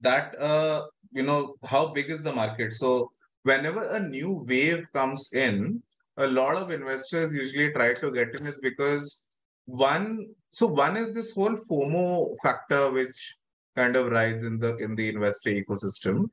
[0.00, 2.72] that uh, you know how big is the market?
[2.74, 3.10] So
[3.42, 5.82] whenever a new wave comes in
[6.16, 9.26] a lot of investors usually try to get in is because
[9.66, 13.36] one so one is this whole fomo factor which
[13.76, 16.28] kind of rides in the in the investor ecosystem.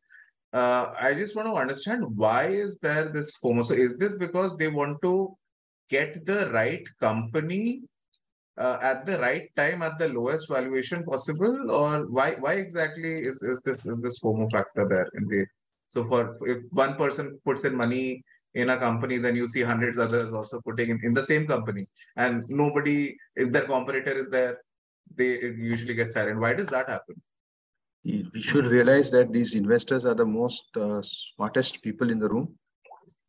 [0.53, 3.63] Uh, i just want to understand why is there this fomo?
[3.63, 5.35] So is this because they want to
[5.89, 7.81] get the right company
[8.57, 11.71] uh, at the right time at the lowest valuation possible?
[11.71, 15.45] Or why why exactly is, is this is this fomo factor there in the
[15.89, 18.23] so for if one person puts in money
[18.57, 21.83] in a company, then you see hundreds others also putting in, in the same company.
[22.15, 24.57] And nobody, if their competitor is there,
[25.15, 25.31] they
[25.73, 26.39] usually get silent.
[26.39, 27.21] Why does that happen?
[28.03, 32.55] We should realize that these investors are the most uh, smartest people in the room.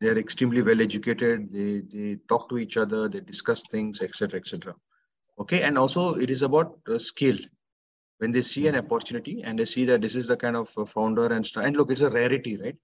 [0.00, 1.52] They are extremely well educated.
[1.52, 3.08] They, they talk to each other.
[3.08, 4.74] They discuss things, etc., etc.
[5.40, 7.38] Okay, and also it is about uh, scale.
[8.18, 10.84] When they see an opportunity and they see that this is the kind of uh,
[10.84, 12.76] founder and and look, it's a rarity, right?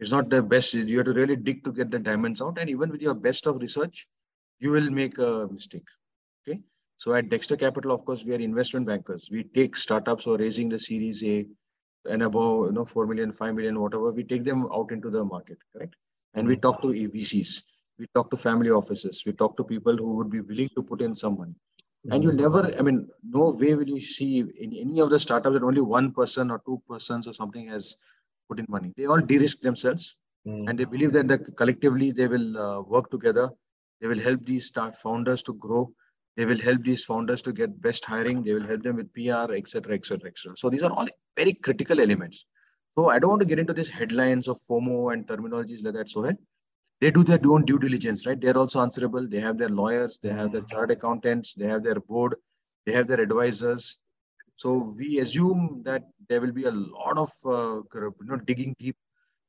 [0.00, 0.74] It's not the best.
[0.74, 2.58] You have to really dig to get the diamonds out.
[2.58, 4.08] And even with your best of research,
[4.58, 5.86] you will make a mistake.
[6.48, 6.60] Okay.
[6.96, 9.28] So at Dexter Capital, of course, we are investment bankers.
[9.30, 11.46] We take startups or raising the Series A
[12.06, 15.24] and above, you know, 4 million, 5 million, whatever, we take them out into the
[15.24, 15.94] market, correct?
[16.34, 16.62] And we mm-hmm.
[16.62, 17.62] talk to VCs,
[17.98, 21.02] we talk to family offices, we talk to people who would be willing to put
[21.02, 21.54] in some money.
[22.10, 22.40] And you mm-hmm.
[22.40, 25.82] never, I mean, no way will you see in any of the startups that only
[25.82, 27.96] one person or two persons or something has
[28.50, 28.92] put in money.
[28.96, 30.68] They all de-risk themselves mm.
[30.68, 33.50] and they believe that the, collectively they will uh, work together.
[34.00, 35.92] They will help these start founders to grow.
[36.36, 38.42] They will help these founders to get best hiring.
[38.42, 40.56] They will help them with PR, etc., etc., etc.
[40.56, 42.46] So these are all very critical elements.
[42.96, 46.08] So I don't want to get into these headlines of FOMO and terminologies like that.
[46.08, 46.30] So
[47.00, 48.40] they do their own due diligence, right?
[48.40, 49.26] They're also answerable.
[49.28, 52.34] They have their lawyers, they have their chartered accountants, they have their board,
[52.86, 53.98] they have their advisors.
[54.62, 58.96] So we assume that there will be a lot of uh, you know digging deep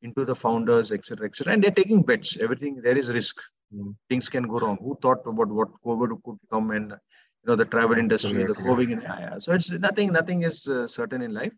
[0.01, 1.51] into the founders, etc., etc.
[1.53, 2.37] And they're taking bets.
[2.37, 3.35] Everything there is risk.
[3.75, 3.93] Mm.
[4.09, 4.77] Things can go wrong.
[4.81, 9.03] Who thought about what COVID could come and you know the travel industry, the COVID.
[9.03, 9.39] Yeah, yeah.
[9.39, 10.13] So it's nothing.
[10.13, 11.57] Nothing is uh, certain in life.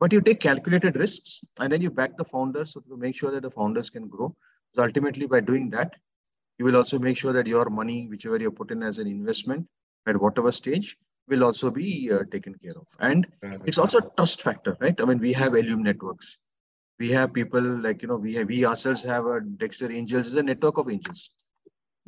[0.00, 3.30] But you take calculated risks and then you back the founders so to make sure
[3.32, 4.34] that the founders can grow.
[4.74, 5.92] So ultimately, by doing that,
[6.58, 9.66] you will also make sure that your money, whichever you put in as an investment
[10.06, 10.96] at whatever stage,
[11.28, 12.86] will also be uh, taken care of.
[13.00, 13.26] And
[13.64, 14.98] it's also a trust factor, right?
[15.00, 16.38] I mean, we have alum networks.
[16.98, 20.34] We have people like, you know, we have, we ourselves have a Dexter Angels is
[20.34, 21.30] a network of angels.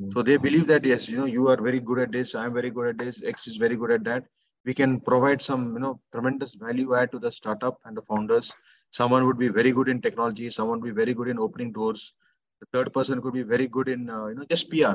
[0.01, 0.13] Mm-hmm.
[0.13, 2.35] So they believe that, yes, you know, you are very good at this.
[2.35, 3.23] I'm very good at this.
[3.25, 4.25] X is very good at that.
[4.65, 8.53] We can provide some, you know, tremendous value add to the startup and the founders.
[8.91, 10.51] Someone would be very good in technology.
[10.51, 12.15] Someone would be very good in opening doors
[12.61, 14.93] the third person could be very good in uh, you know just pr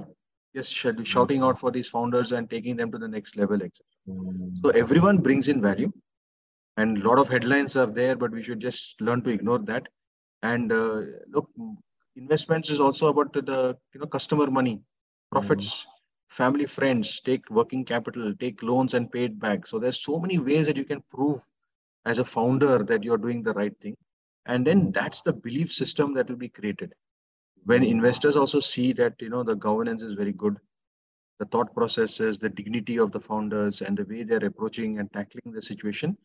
[0.55, 3.71] just sh- shouting out for these founders and taking them to the next level etc
[4.07, 4.55] mm.
[4.61, 5.91] so everyone brings in value
[6.77, 9.87] and a lot of headlines are there but we should just learn to ignore that.
[10.43, 11.49] And uh, look
[12.15, 14.81] investments is also about the you know customer money
[15.31, 15.85] profits mm.
[16.29, 19.67] family friends take working capital take loans and pay it back.
[19.67, 21.41] So there's so many ways that you can prove
[22.05, 23.95] as a founder that you're doing the right thing.
[24.47, 26.93] And then that's the belief system that will be created
[27.65, 30.58] when investors also see that you know the governance is very good
[31.39, 35.54] the thought processes the dignity of the founders and the way they're approaching and tackling
[35.54, 36.17] the situation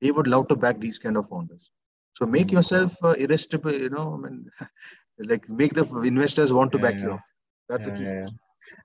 [0.00, 1.70] they would love to back these kind of founders
[2.14, 4.50] so make yourself uh, irresistible you know i mean
[5.30, 7.06] like make the investors want to back yeah.
[7.06, 7.18] you
[7.68, 8.26] that's yeah, the key yeah,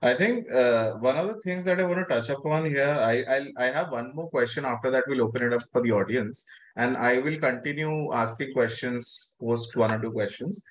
[0.00, 3.24] I think uh, one of the things that I want to touch upon here, I
[3.34, 4.64] I'll, I have one more question.
[4.64, 6.44] After that, we'll open it up for the audience,
[6.76, 10.62] and I will continue asking questions post one or two questions.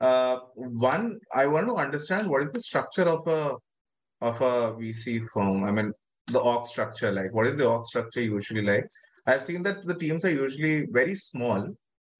[0.00, 3.56] Uh, one, I want to understand what is the structure of a
[4.22, 5.64] of a VC firm.
[5.64, 5.92] I mean,
[6.28, 7.32] the org structure like.
[7.32, 8.88] What is the org structure usually like?
[9.26, 11.68] I've seen that the teams are usually very small,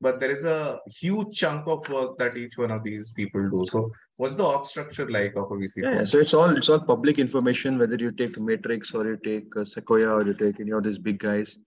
[0.01, 3.65] but there is a huge chunk of work that each one of these people do.
[3.67, 5.83] So, what's the org structure like of a VC?
[5.83, 6.07] Yeah, firm?
[6.07, 7.79] so it's all it's all public information.
[7.79, 10.99] Whether you take Matrix or you take uh, Sequoia or you take any of these
[10.99, 11.59] big guys,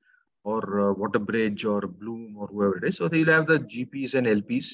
[0.43, 2.97] or uh, WaterBridge or Blume or whoever it is.
[2.97, 4.73] So they'll have the GPs and LPs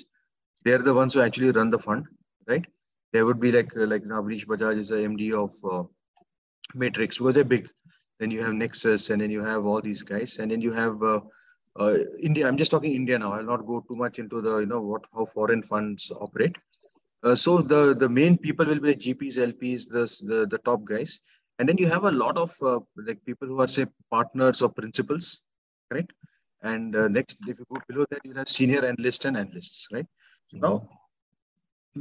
[0.64, 2.06] they're the ones who actually run the fund,
[2.48, 2.66] right?
[3.14, 5.84] There would be like like Avnish Bajaj is the MD of uh,
[6.74, 7.70] Matrix because they're big.
[8.20, 11.02] Then you have Nexus, and then you have all these guys, and then you have
[11.02, 11.22] uh,
[11.80, 12.48] uh, India.
[12.48, 13.34] I'm just talking India now.
[13.34, 16.56] I'll not go too much into the you know what how foreign funds operate.
[17.24, 20.84] Uh, so the the main people will be the GPs, LPs, the the, the top
[20.84, 21.20] guys,
[21.58, 24.70] and then you have a lot of uh, like people who are say partners or
[24.70, 25.42] principals,
[25.92, 26.10] right?
[26.62, 30.06] And uh, next, if you go below that, you have senior analysts and analysts, right?
[30.52, 30.88] Now,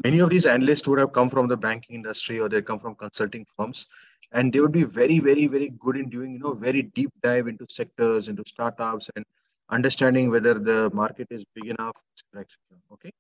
[0.05, 2.95] many of these analysts would have come from the banking industry or they come from
[2.95, 3.87] consulting firms,
[4.33, 7.49] and they would be very, very, very good in doing, you know, very deep dive
[7.49, 9.25] into sectors, into startups, and
[9.71, 12.43] understanding whether the market is big enough, etc.
[12.43, 12.59] etc.
[12.93, 13.13] Okay.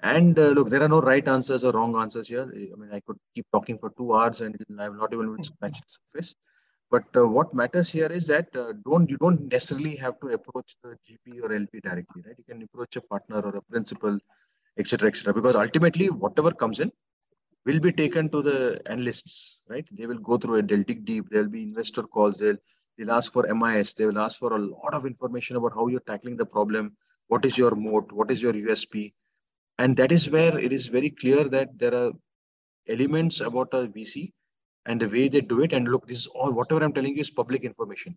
[0.00, 2.42] And uh, look, there are no right answers or wrong answers here.
[2.42, 5.44] I mean, I could keep talking for two hours and I'm not even going to
[5.44, 6.34] scratch the surface.
[6.90, 10.76] But uh, what matters here is that uh, don't you don't necessarily have to approach
[10.82, 12.36] the GP or LP directly, right?
[12.36, 14.18] You can approach a partner or a principal
[14.78, 15.34] etc., etc.
[15.34, 16.90] Because ultimately, whatever comes in
[17.66, 19.86] will be taken to the analysts, right?
[19.92, 20.68] They will go through it.
[20.68, 21.30] They'll dig deep.
[21.30, 22.38] There'll be investor calls.
[22.38, 22.56] They'll
[22.98, 23.94] they'll ask for MIS.
[23.94, 26.96] They will ask for a lot of information about how you're tackling the problem.
[27.28, 28.12] What is your moat?
[28.12, 29.12] What is your USP?
[29.78, 32.12] And that is where it is very clear that there are
[32.88, 34.32] elements about a VC
[34.86, 35.72] and the way they do it.
[35.72, 38.16] And look, this is all whatever I'm telling you is public information.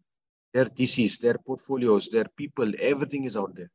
[0.54, 3.72] Their theses, their portfolios, their people, everything is out there.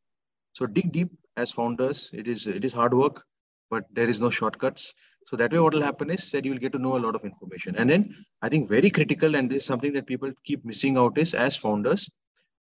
[0.52, 2.10] So dig deep as founders.
[2.12, 3.24] It is it is hard work,
[3.70, 4.92] but there is no shortcuts.
[5.26, 7.14] So that way, what will happen is that you will get to know a lot
[7.14, 7.76] of information.
[7.76, 11.16] And then I think very critical, and this is something that people keep missing out
[11.16, 12.10] is as founders,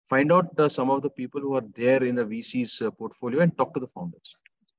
[0.09, 3.41] find out the, some of the people who are there in the VC's uh, portfolio
[3.41, 4.35] and talk to the founders.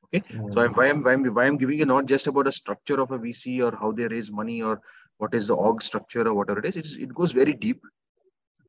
[0.07, 0.53] Okay, mm-hmm.
[0.53, 3.01] so I'm, why I'm why I'm why I'm giving you not just about a structure
[3.01, 4.81] of a VC or how they raise money or
[5.19, 6.77] what is the org structure or whatever it is.
[6.77, 7.81] It's, it goes very deep,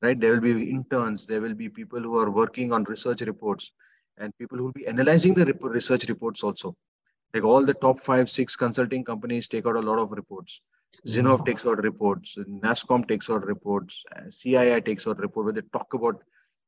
[0.02, 0.20] right?
[0.20, 3.72] There will be interns, there will be people who are working on research reports,
[4.18, 6.76] and people who will be analyzing the research reports also.
[7.34, 10.62] Like all the top five, six consulting companies take out a lot of reports.
[11.08, 11.46] Zinnov mm-hmm.
[11.46, 16.22] takes out reports, NASSCOM takes out reports, CII takes out report where they talk about,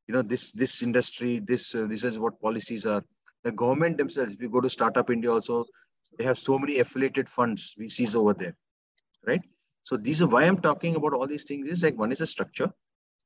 [0.08, 3.04] you know, this this industry, this uh, this is what policies are.
[3.44, 5.64] The government themselves, if you go to Startup India also,
[6.18, 8.56] they have so many affiliated funds, VCs over there,
[9.24, 9.42] right?
[9.84, 12.26] So these are why I'm talking about all these things is like one is a
[12.26, 12.72] structure,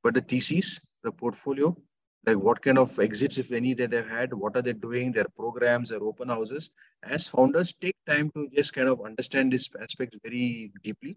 [0.02, 1.74] but the thesis, the portfolio,
[2.26, 5.26] like what kind of exits, if any, that they've had, what are they doing, their
[5.36, 6.70] programs, their open houses.
[7.02, 11.16] As founders, take time to just kind of understand this aspect very deeply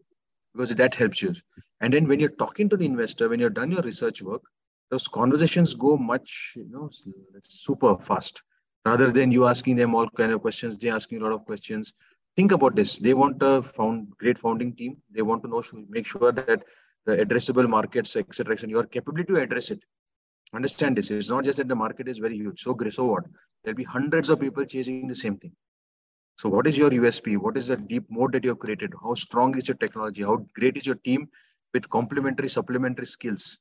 [0.53, 1.33] because that helps you.
[1.81, 4.43] And then when you're talking to the investor, when you've done your research work,
[4.91, 6.89] those conversations go much, you know,
[7.41, 8.41] super fast.
[8.85, 11.93] Rather than you asking them all kind of questions, they asking a lot of questions.
[12.35, 12.97] Think about this.
[12.97, 14.97] They want a found great founding team.
[15.09, 16.63] They want to know, make sure that
[17.05, 19.83] the addressable markets, etc., and your capability to address it
[20.53, 21.09] Understand this.
[21.09, 22.61] It's not just that the market is very huge.
[22.61, 23.23] So, so what?
[23.63, 25.51] There'll be hundreds of people chasing the same thing.
[26.37, 27.37] So, what is your USP?
[27.37, 28.93] What is the deep mode that you have created?
[29.01, 30.23] How strong is your technology?
[30.23, 31.27] How great is your team
[31.73, 33.59] with complementary, supplementary skills?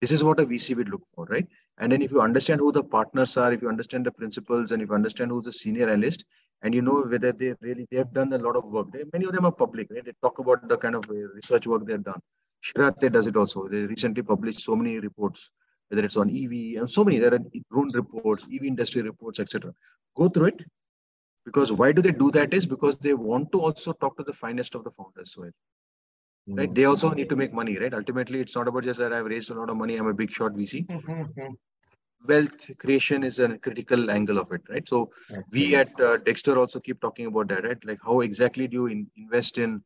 [0.00, 1.46] This is what a VC would look for, right?
[1.78, 4.80] And then if you understand who the partners are, if you understand the principles, and
[4.80, 6.24] if you understand who's the senior analyst,
[6.62, 8.92] and you know whether they really they have done a lot of work.
[8.92, 10.04] They, many of them are public, right?
[10.04, 12.20] They talk about the kind of uh, research work they've done.
[12.64, 13.68] Shirate does it also.
[13.68, 15.50] They recently published so many reports
[15.88, 17.18] whether it's on EV and so many.
[17.18, 17.40] There are
[17.72, 19.72] drone reports, EV industry reports, etc.
[20.16, 20.64] Go through it
[21.44, 22.52] because why do they do that?
[22.52, 25.32] Is because they want to also talk to the finest of the founders.
[25.32, 25.50] So,
[26.48, 26.74] right?
[26.74, 27.94] They also need to make money, right?
[27.94, 29.96] Ultimately, it's not about just that I've raised a lot of money.
[29.96, 30.86] I'm a big shot VC.
[30.86, 31.52] Mm-hmm.
[32.26, 34.86] Wealth creation is a critical angle of it, right?
[34.88, 35.10] So
[35.52, 37.84] we at uh, Dexter also keep talking about that, right?
[37.84, 39.82] Like how exactly do you in, invest in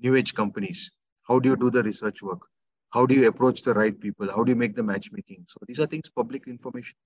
[0.00, 0.90] new age companies?
[1.28, 2.40] How do you do the research work?
[2.96, 4.30] How do you approach the right people?
[4.34, 5.44] How do you make the matchmaking?
[5.48, 6.96] So these are things public information.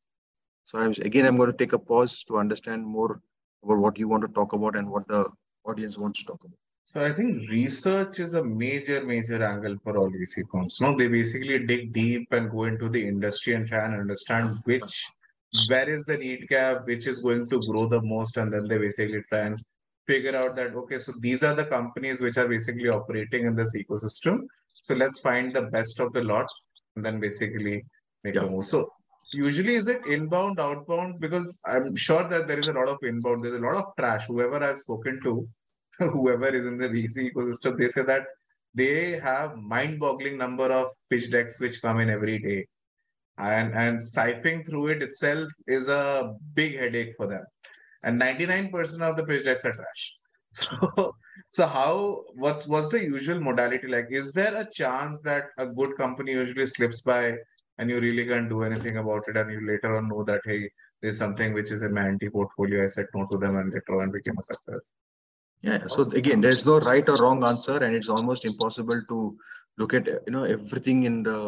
[0.67, 3.21] So I was, again i'm going to take a pause to understand more
[3.65, 5.25] about what you want to talk about and what the
[5.65, 6.61] audience wants to talk about.
[6.93, 11.09] So i think research is a major major angle for all vc firms no they
[11.17, 14.97] basically dig deep and go into the industry and try and understand which
[15.73, 18.81] where is the need gap which is going to grow the most and then they
[18.87, 19.63] basically try and
[20.13, 23.77] figure out that okay so these are the companies which are basically operating in this
[23.83, 24.43] ecosystem
[24.91, 26.47] so let's find the best of the lot
[26.97, 27.85] and then basically
[28.25, 28.43] make yeah.
[28.43, 28.65] a move.
[28.65, 28.93] So
[29.33, 31.21] usually is it inbound, outbound?
[31.21, 33.45] Because I'm sure that there is a lot of inbound.
[33.45, 34.27] There's a lot of trash.
[34.27, 35.49] Whoever I've spoken to,
[35.99, 38.25] whoever is in the VC ecosystem, they say that
[38.75, 42.67] they have mind-boggling number of pitch decks which come in every day.
[43.39, 47.45] And and siphoning through it itself is a big headache for them.
[48.05, 50.15] And 99% of the pitch decks are trash.
[50.91, 51.15] So
[51.51, 54.09] so how what's what's the usual modality like?
[54.11, 57.37] Is there a chance that a good company usually slips by
[57.79, 60.71] and you really can't do anything about it, and you later on know that hey,
[61.01, 62.85] there's something which is in my anti portfolio.
[62.85, 64.95] I said no to them, and later on became a success.
[65.63, 65.87] Yeah.
[65.87, 69.37] So again, there's no right or wrong answer, and it's almost impossible to
[69.79, 71.39] look at you know everything in the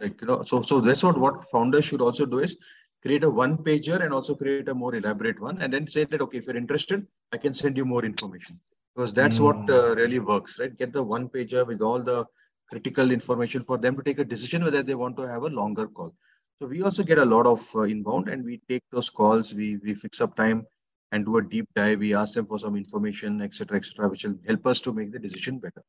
[0.00, 0.38] like you know.
[0.38, 2.56] So so that's what what founders should also do is
[3.04, 6.20] create a one pager and also create a more elaborate one, and then say that
[6.20, 8.58] okay, if you're interested, I can send you more information
[8.94, 9.44] because that's mm.
[9.44, 9.70] what hmm.
[9.70, 10.76] uh, really works, right?
[10.76, 12.24] Get the one pager with all the
[12.70, 15.86] critical information for them to take a decision whether they want to have a longer
[15.86, 16.14] call.
[16.60, 19.76] So we also get a lot of uh, inbound and we take those calls, we,
[19.84, 20.66] we fix up time
[21.12, 21.98] and do a deep dive.
[21.98, 25.18] We ask them for some information, etc., etc., which will help us to make the
[25.18, 25.82] decision better.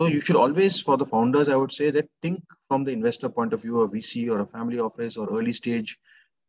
[0.00, 3.28] So you should always, for the founders, I would say that think from the investor
[3.28, 5.98] point of view, a VC or a family office or early stage,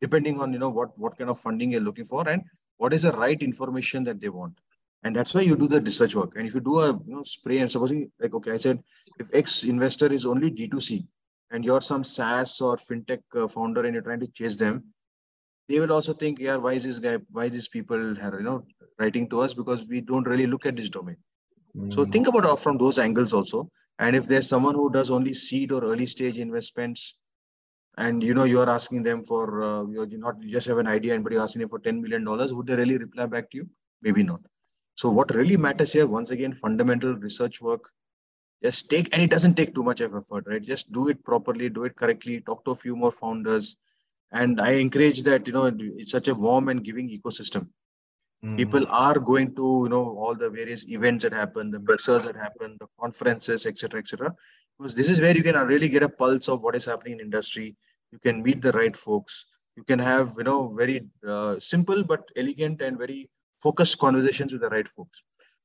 [0.05, 2.43] depending on you know what what kind of funding you're looking for and
[2.77, 4.57] what is the right information that they want.
[5.03, 6.31] And that's why you do the research work.
[6.35, 8.81] And if you do a you know spray and supposing like okay i said
[9.19, 11.05] if x investor is only d2c
[11.51, 14.83] and you're some saas or fintech uh, founder and you're trying to chase them
[15.69, 18.57] they will also think yeah why is this guy why these people are you know
[18.99, 21.17] writing to us because we don't really look at this domain.
[21.77, 21.93] Mm.
[21.93, 23.67] so think about it from those angles also.
[23.99, 27.03] And if there's someone who does only seed or early stage investments
[27.97, 30.87] and you know you are asking them for uh, you're not you just have an
[30.87, 33.49] idea and but you're asking them for 10 million dollars would they really reply back
[33.51, 33.69] to you
[34.01, 34.41] maybe not
[34.95, 37.89] so what really matters here, once again, fundamental research work.
[38.63, 40.61] Just take, and it doesn't take too much of effort, right?
[40.61, 43.75] Just do it properly, do it correctly, talk to a few more founders.
[44.31, 47.67] And I encourage that, you know, it's such a warm and giving ecosystem.
[48.43, 48.57] Mm.
[48.57, 52.37] People are going to, you know, all the various events that happen, the mixers that
[52.37, 54.33] happen, the conferences, etc., etc.
[54.77, 57.19] Because this is where you can really get a pulse of what is happening in
[57.21, 57.75] industry.
[58.11, 59.45] You can meet the right folks.
[59.75, 63.29] You can have, you know, very uh, simple but elegant and very
[63.61, 65.21] focused conversations with the right folks.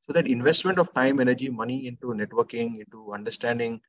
[0.07, 3.81] So that investment of time, energy, money into networking, into understanding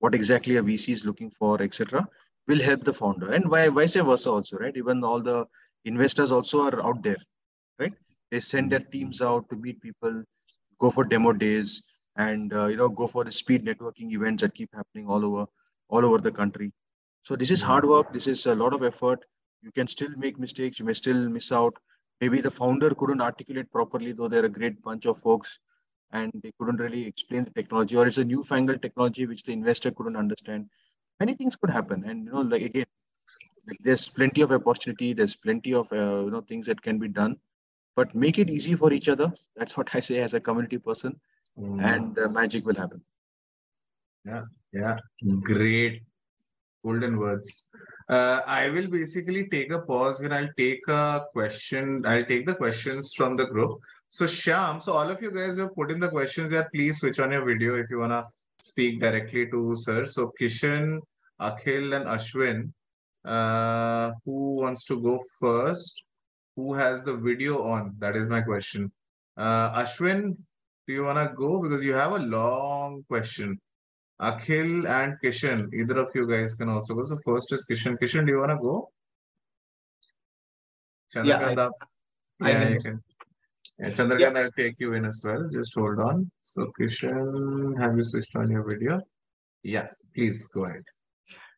[0.00, 2.06] what exactly a VC is looking for, etc.,
[2.48, 3.32] will help the founder.
[3.32, 4.76] And vice versa also, right?
[4.76, 5.46] Even all the
[5.84, 7.18] investors also are out there,
[7.78, 7.92] right?
[8.30, 10.24] They send their teams out to meet people,
[10.80, 11.84] go for demo days,
[12.26, 15.46] and uh, you know go for the speed networking events that keep happening all over
[15.88, 16.72] all over the country.
[17.22, 18.12] So this is hard work.
[18.12, 19.24] This is a lot of effort.
[19.62, 20.78] You can still make mistakes.
[20.78, 21.76] You may still miss out.
[22.20, 25.58] Maybe the founder couldn't articulate properly, though they're a great bunch of folks,
[26.12, 29.90] and they couldn't really explain the technology, or it's a newfangled technology which the investor
[29.90, 30.68] couldn't understand.
[31.18, 32.86] Many things could happen, and you know, like again,
[33.80, 35.12] there's plenty of opportunity.
[35.12, 37.36] There's plenty of uh, you know things that can be done,
[37.96, 39.32] but make it easy for each other.
[39.56, 41.20] That's what I say as a community person,
[41.58, 41.82] mm.
[41.82, 43.02] and uh, magic will happen.
[44.24, 44.42] Yeah,
[44.72, 44.98] yeah,
[45.42, 46.02] great
[46.84, 47.68] golden words.
[48.08, 52.02] Uh, I will basically take a pause and I'll take a question.
[52.04, 53.78] I'll take the questions from the group.
[54.08, 56.68] So sham so all of you guys have put in the questions there.
[56.74, 58.26] Please switch on your video if you wanna
[58.58, 60.04] speak directly to sir.
[60.04, 61.00] So Kishan,
[61.40, 62.72] Akhil, and Ashwin.
[63.24, 66.02] Uh, who wants to go first?
[66.56, 67.94] Who has the video on?
[67.98, 68.90] That is my question.
[69.36, 70.34] Uh, Ashwin,
[70.86, 73.58] do you wanna go because you have a long question?
[74.20, 77.04] Akhil and Kishan, either of you guys can also go.
[77.04, 77.98] So first is Kishan.
[77.98, 78.90] Kishan, do you want to go?
[81.14, 81.70] Chandrakanta.
[82.40, 83.02] Yeah, I, yeah, I you can.
[83.78, 84.40] Yeah, Chandrakanta, yeah.
[84.42, 85.48] I'll take you in as well.
[85.50, 86.30] Just hold on.
[86.42, 89.00] So Kishan, have you switched on your video?
[89.62, 90.84] Yeah, please go ahead.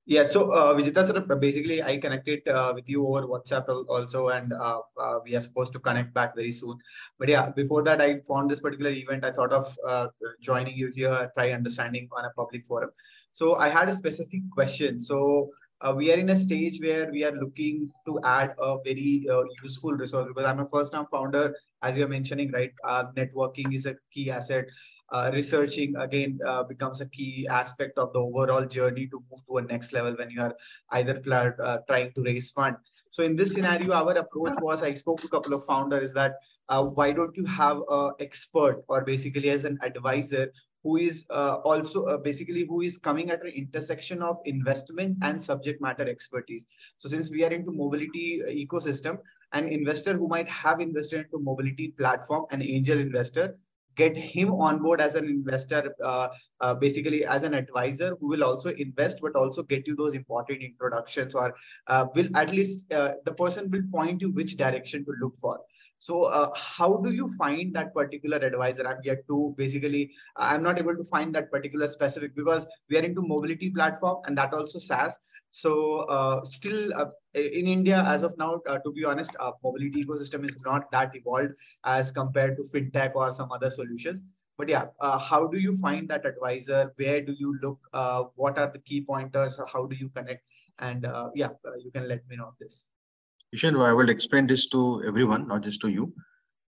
[0.05, 4.81] Yeah, so uh, Vijetha, basically I connected uh, with you over WhatsApp also, and uh,
[4.99, 6.77] uh, we are supposed to connect back very soon.
[7.21, 9.25] But yeah, before that, I found this particular event.
[9.25, 10.09] I thought of uh,
[10.41, 12.91] joining you here, try understanding on a public forum.
[13.33, 15.01] So I had a specific question.
[15.01, 15.51] So
[15.81, 19.45] uh, we are in a stage where we are looking to add a very uh,
[19.63, 22.73] useful resource because I'm a first-time founder, as you're mentioning, right?
[23.17, 24.67] Networking is a key asset
[25.13, 29.59] uh, researching again uh, becomes a key aspect of the overall journey to move to
[29.59, 30.55] a next level when you are
[30.93, 32.77] either uh, trying to raise fund.
[33.11, 36.37] So in this scenario, our approach was I spoke to a couple of founders that
[36.71, 40.51] uh, why don't you have an expert or basically as an advisor
[40.83, 45.41] who is uh, also uh, basically who is coming at an intersection of investment and
[45.41, 46.67] subject matter expertise.
[46.99, 49.19] So since we are into mobility ecosystem,
[49.53, 53.59] an investor who might have invested into mobility platform, an angel investor
[53.97, 56.29] get him on board as an investor, uh,
[56.61, 60.63] uh, basically as an advisor who will also invest, but also get you those important
[60.63, 61.55] introductions or
[61.87, 65.61] uh, will at least uh, the person will point you which direction to look for.
[65.99, 68.85] So uh, how do you find that particular advisor?
[68.85, 73.03] I'm yet to basically, I'm not able to find that particular specific because we are
[73.03, 75.21] into mobility platform and that also SaaS.
[75.53, 80.03] So uh, still uh, in India, as of now, uh, to be honest, uh, mobility
[80.03, 81.53] ecosystem is not that evolved
[81.85, 84.25] as compared to fintech or some other solutions.
[84.57, 86.95] But yeah, uh, how do you find that advisor?
[86.97, 87.79] Where do you look?
[87.93, 89.61] Uh, what are the key pointers?
[89.71, 90.43] How do you connect?
[90.79, 92.81] And yeah, you can let me know this.
[93.55, 96.15] Kishan, I will explain this to everyone, not just to you.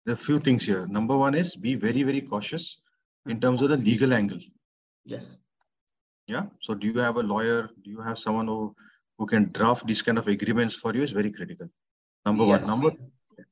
[0.04, 0.88] There are a few things here.
[0.88, 2.80] Number one is be very, very cautious
[3.26, 4.40] in terms of the legal angle.
[5.04, 5.38] Yes
[6.26, 6.44] yeah.
[6.60, 7.70] So do you have a lawyer?
[7.84, 8.74] Do you have someone who,
[9.18, 11.68] who can draft these kind of agreements for you is very critical.
[12.24, 12.70] Number yes, one.
[12.70, 12.96] Number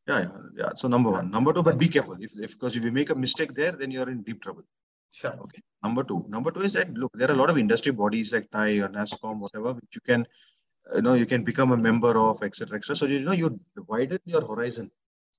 [0.07, 0.71] yeah, yeah, yeah.
[0.75, 1.31] So number one.
[1.31, 2.17] Number two, but be careful.
[2.21, 4.63] If, if because if you make a mistake there, then you're in deep trouble.
[5.13, 5.37] Sure.
[5.45, 5.63] Okay.
[5.83, 6.25] Number two.
[6.29, 8.89] Number two is that look, there are a lot of industry bodies like TIE or
[8.89, 10.27] NASSCOM whatever, which you can,
[10.95, 12.97] you know, you can become a member of, etc., etc.
[12.97, 13.59] So you know, you
[13.89, 14.91] widen your horizon.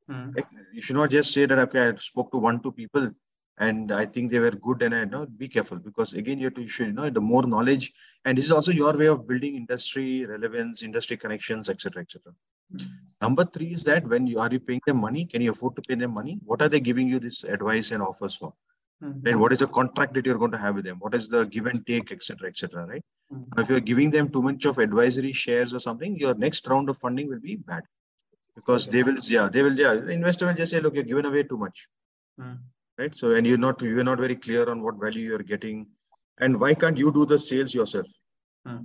[0.09, 0.31] Hmm.
[0.73, 3.11] You should not just say that okay, I spoke to one, two people
[3.57, 4.81] and I think they were good.
[4.81, 7.21] And I you know be careful because again you have to should, you know the
[7.21, 7.91] more knowledge,
[8.25, 12.33] and this is also your way of building industry relevance, industry connections, etc., etc.
[12.73, 12.87] Mm-hmm.
[13.21, 15.81] Number three is that when you are you paying them money, can you afford to
[15.81, 16.39] pay them money?
[16.45, 18.53] What are they giving you this advice and offers for?
[19.03, 19.27] Mm-hmm.
[19.27, 19.37] Right?
[19.37, 20.97] What is the contract that you're going to have with them?
[20.99, 22.85] What is the give and take, etc., etc.
[22.85, 23.03] right?
[23.33, 23.59] Mm-hmm.
[23.59, 26.97] If you're giving them too much of advisory shares or something, your next round of
[26.97, 27.83] funding will be bad
[28.55, 31.25] because they will, yeah, they will, yeah, the investor will just say, look, you're giving
[31.25, 31.87] away too much.
[32.97, 33.15] Right?
[33.15, 35.87] So, and you're not you're not very clear on what value you're getting,
[36.39, 38.07] and why can't you do the sales yourself?
[38.65, 38.83] Hmm.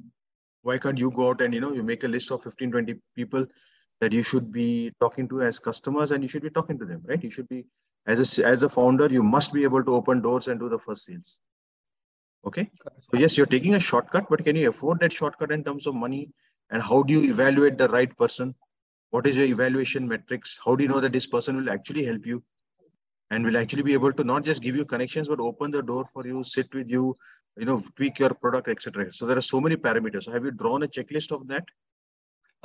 [0.62, 2.94] Why can't you go out and you know you make a list of 15, 20
[3.14, 3.46] people
[4.00, 7.02] that you should be talking to as customers, and you should be talking to them,
[7.08, 7.22] right?
[7.22, 7.66] You should be
[8.06, 10.78] as a as a founder, you must be able to open doors and do the
[10.78, 11.38] first sales.
[12.46, 15.86] Okay, so yes, you're taking a shortcut, but can you afford that shortcut in terms
[15.86, 16.30] of money?
[16.70, 18.54] And how do you evaluate the right person?
[19.10, 20.58] What is your evaluation metrics?
[20.64, 22.42] How do you know that this person will actually help you?
[23.30, 26.04] And will actually be able to not just give you connections but open the door
[26.04, 27.14] for you sit with you
[27.56, 30.50] you know tweak your product etc so there are so many parameters so have you
[30.50, 31.76] drawn a checklist of that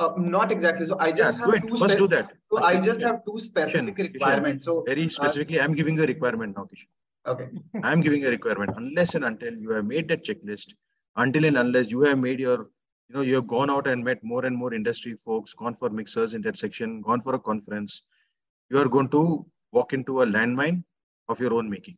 [0.03, 0.85] Uh, not exactly.
[0.89, 1.77] So I just Yeah, have two.
[1.79, 2.29] First do that.
[2.51, 3.07] So I just Yeah.
[3.09, 4.69] have two specific Kishan, requirements.
[4.69, 6.87] So Very specifically, I'm giving a requirement now, Kishan.
[7.33, 7.47] okay,
[7.89, 10.73] I'm giving a requirement unless and until you have made that checklist,
[11.25, 12.57] until and unless you have made your,
[13.09, 15.91] you know, you have gone out and met more and more industry folks, gone for
[15.99, 18.01] mixers in that section, gone for a conference,
[18.71, 19.23] you are going to
[19.71, 20.83] walk into a landmine
[21.29, 21.97] of your own making.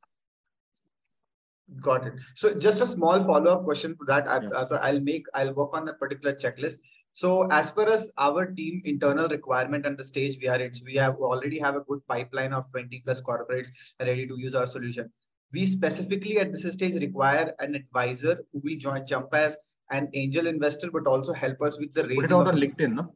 [1.81, 2.13] got it.
[2.35, 4.27] So just a small follow-up question to that.
[4.27, 4.63] I, Yeah.
[4.65, 6.75] so I'll make I'll work on that particular checklist.
[7.13, 10.95] So as far as our team internal requirement and the stage we are in, we
[10.95, 13.69] have already have a good pipeline of 20 plus corporates
[13.99, 15.11] ready to use our solution.
[15.51, 19.57] We specifically at this stage require an advisor who will join jump as
[19.91, 23.13] an angel investor, but also help us with the Put it out on LinkedIn, no?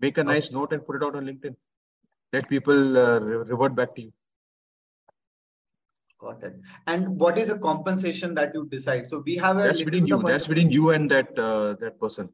[0.00, 1.54] Make a nice note and put it out on LinkedIn.
[2.32, 4.12] Let people uh, revert back to you.
[6.20, 6.54] Got it.
[6.86, 9.08] And what is the compensation that you decide?
[9.08, 9.62] So we have a.
[9.64, 10.22] That's between you.
[10.22, 12.28] That's between you and that uh, that person.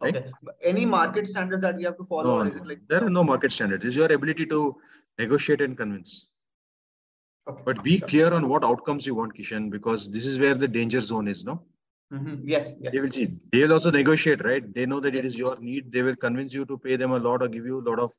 [0.00, 0.16] right?
[0.16, 0.32] Okay.
[0.62, 2.80] Any market standards that we have to follow, No, or is it like?
[2.88, 3.84] there are no market standards.
[3.84, 4.76] It's your ability to
[5.18, 6.30] negotiate and convince.
[7.48, 10.68] Okay, But be clear on what outcomes you want, Kishan, because this is where the
[10.68, 11.62] danger zone is, no?
[12.12, 12.40] Mhm.
[12.44, 12.94] Yes, yes.
[12.94, 13.28] They will see.
[13.52, 14.74] They will also negotiate, right?
[14.74, 15.92] They know that it is your need.
[15.92, 18.12] They will convince you to pay them a lot or give you a lot of,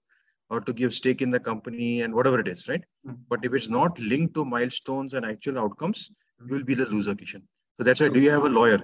[0.49, 2.83] or to give stake in the company and whatever it is, right?
[3.07, 3.17] Mm.
[3.29, 6.09] But if it's not linked to milestones and actual outcomes,
[6.41, 6.49] Mm.
[6.49, 7.41] you will be the loser, Kishan.
[7.77, 8.09] So that's why.
[8.09, 8.79] Do you have a lawyer?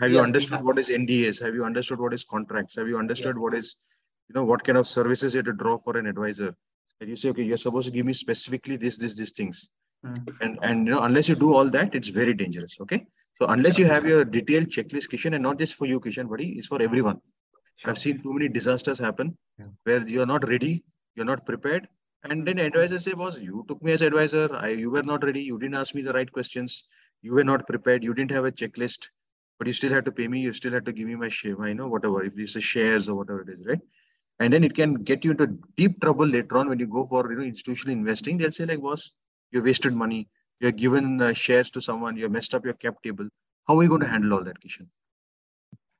[0.00, 0.64] Have you Yes, we understood have.
[0.64, 1.40] what is NDAs?
[1.44, 2.76] Have you understood what is contracts?
[2.76, 3.42] Have you understood Yes.
[3.44, 3.76] what is,
[4.28, 6.54] you know, what kind of services you have to draw for an advisor?
[7.00, 9.68] And you say, okay, you're supposed to give me specifically this, this, these things.
[10.06, 10.28] Mm.
[10.40, 12.76] And and you know, unless you do all that, it's very dangerous.
[12.80, 13.04] Okay.
[13.40, 16.48] So unless you have your detailed checklist, Kishan, and not just for you, Kishan, buddy,
[16.58, 17.18] it's for everyone.
[17.78, 17.90] Sure.
[17.92, 19.66] I've seen too many disasters happen Yeah.
[19.84, 21.88] where you're not ready, you're not prepared.
[22.24, 24.48] And then advisors say, boss, you took me as advisor.
[24.54, 26.84] I you were not ready, you didn't ask me the right questions,
[27.22, 29.10] you were not prepared, you didn't have a checklist,
[29.58, 31.60] but you still had to pay me, you still had to give me my share,
[31.62, 33.80] I know, whatever, if it's a shares or whatever it is, right?
[34.40, 37.30] And then it can get you into deep trouble later on when you go for
[37.30, 38.38] you know institutional investing.
[38.38, 39.10] They'll say, like, boss,
[39.52, 40.28] you wasted money,
[40.60, 43.28] you're given uh, shares to someone, you messed up your cap table.
[43.68, 44.86] How are you going to handle all that, Kishan?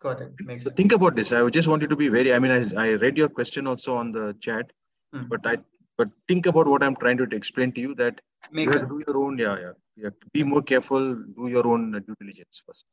[0.01, 0.33] Got it.
[0.41, 0.77] Makes So sense.
[0.77, 1.33] think about this.
[1.33, 2.33] I just want you to be very.
[2.33, 4.71] I mean, I, I read your question also on the chat,
[5.13, 5.25] Hmm.
[5.29, 5.57] but I
[5.97, 7.95] but think about what I'm trying to explain to you.
[7.97, 8.21] That
[8.53, 8.91] Makes you sense.
[8.91, 9.39] do your own.
[9.39, 10.11] Yeah, yeah, yeah.
[10.33, 11.15] Be more careful.
[11.39, 12.85] Do your own uh, due diligence first.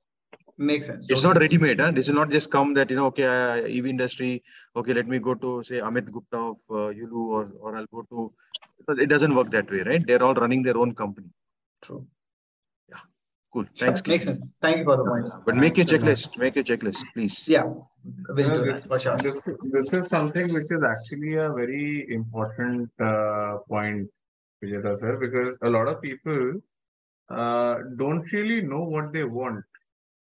[0.58, 1.06] Makes sense.
[1.10, 1.46] It's not Totally.
[1.46, 1.80] ready-made.
[1.82, 1.92] Huh?
[1.92, 3.08] This is not just come that you know.
[3.08, 4.32] Okay, uh, EV industry.
[4.76, 8.04] Okay, let me go to say Amit Gupta of uh, Yulu, or or I'll go
[8.14, 8.34] to.
[9.06, 10.06] It doesn't work that way, right?
[10.08, 11.28] They're all running their own company.
[11.84, 12.08] True.
[13.56, 13.66] Cool.
[13.74, 13.88] Sure.
[13.88, 14.06] Thanks.
[14.06, 14.46] Makes sense.
[14.62, 15.38] Thank you for the points.
[15.46, 16.02] But make a Thanks a lot.
[16.02, 16.38] checklist.
[16.38, 17.48] Make a checklist, please.
[17.48, 17.64] Yeah.
[18.28, 19.18] We'll know, this, sure.
[19.18, 24.10] this, this is something which is actually a very important uh, point,
[24.62, 26.60] Vijetha sir, because a lot of people
[27.30, 29.64] uh, don't really know what they want.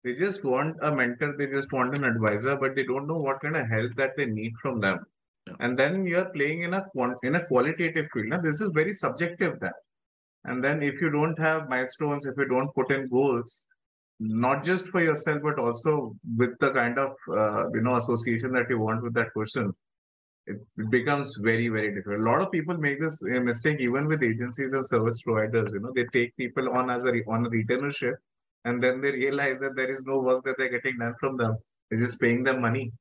[0.03, 3.41] They just want a mentor, they just want an advisor, but they don't know what
[3.41, 5.05] kind of help that they need from them.
[5.45, 5.53] Yeah.
[5.59, 8.25] And then you're playing in a quant in a qualitative field.
[8.25, 9.73] Now, this is very subjective then.
[10.45, 13.65] And then if you don't have milestones, if you don't put in goals,
[14.19, 18.69] not just for yourself, but also with the kind of uh, you know association that
[18.69, 19.73] you want with that person,
[20.45, 22.19] it, it becomes very very difficult.
[22.19, 25.71] A lot of people make this mistake even with agencies and service providers.
[25.73, 28.15] You know, they take people on as a on a retainership,
[28.65, 31.57] and then they realize that there is no work that they're getting done from them.
[31.89, 32.91] They're just paying them money.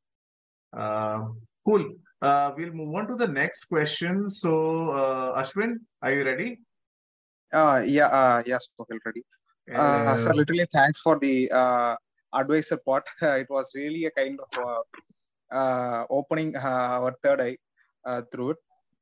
[0.76, 1.26] Uh,
[1.64, 1.94] cool.
[2.20, 4.28] Uh, we'll move on to the next question.
[4.28, 6.58] So, uh, Ashwin, are you ready?
[7.52, 9.22] Uh, yeah, uh, yes, Sohail ready.
[9.74, 11.96] Uh, sir, literally thanks for the uh,
[12.32, 13.06] advisor part.
[13.22, 17.56] it was really a kind of uh, uh, opening uh, our third eye
[18.04, 18.56] uh, through it.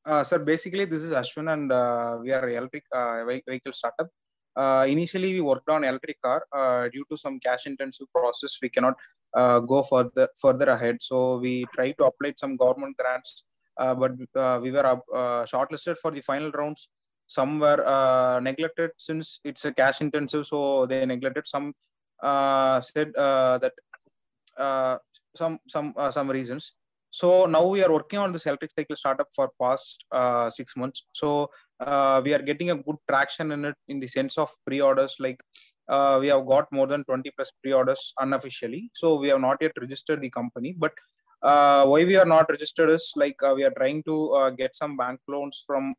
[0.04, 4.08] Uh, sir, basically, this is Ashwin, and uh, we are electric uh, vehicle startup.
[4.54, 6.44] Uh, initially, we worked on electric car.
[6.52, 8.94] Uh, due to some cash-intensive process, we cannot
[9.34, 10.98] uh, go further further ahead.
[11.00, 13.44] So we tried to apply some government grants,
[13.76, 16.88] uh, but uh, we were uh, shortlisted for the final rounds
[17.26, 21.74] some were uh, neglected since it's a cash intensive so they neglected some
[22.22, 23.72] uh, said uh, that
[24.56, 24.96] uh,
[25.34, 26.72] some some uh, some reasons.
[27.10, 31.04] So now we are working on this electric cycle startup for past uh, six months.
[31.12, 31.50] So
[32.24, 35.40] we are getting a good traction in it in the sense of pre-orders like
[36.20, 38.90] we have got more than 20 plus pre-orders unofficially.
[38.94, 40.92] So we have not yet registered the company but
[41.40, 45.64] why we are not registered is like we are trying to get some bank loans
[45.66, 45.94] from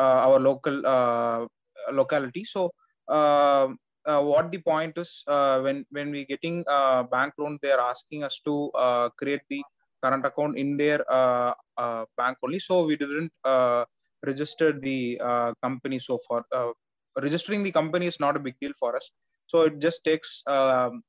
[0.00, 1.46] our local uh,
[1.92, 2.44] locality.
[2.44, 2.72] So
[3.08, 3.68] uh,
[4.06, 7.80] uh, what the point is uh, when when we getting uh, bank loan, they are
[7.80, 9.62] asking us to uh, create the
[10.02, 12.58] current account in their uh, uh, bank only.
[12.58, 13.84] So we didn't uh,
[14.24, 16.44] register the uh, company so far.
[16.52, 16.72] Uh,
[17.20, 19.10] registering the company is not a big deal for us.
[19.46, 21.02] So it just takes um,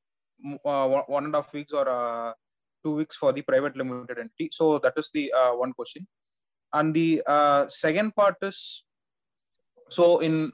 [0.65, 2.33] uh, one and a half weeks or uh,
[2.83, 4.49] two weeks for the private limited entity.
[4.51, 6.07] So that is the uh, one question.
[6.74, 8.84] And the uh, second part is,
[9.89, 10.51] so in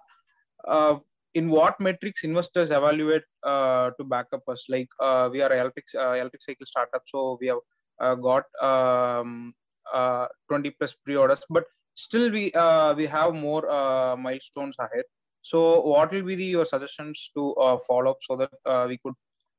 [0.65, 0.97] uh,
[1.33, 4.65] in what metrics investors evaluate uh, to back up us?
[4.69, 7.59] Like uh, we are electric uh, electric cycle startup, so we have
[7.99, 9.53] uh, got um,
[9.93, 15.03] uh, 20 plus pre-orders, but still we uh, we have more uh, milestones ahead.
[15.41, 18.97] So what will be the, your suggestions to uh, follow up so that uh, we
[18.97, 19.13] could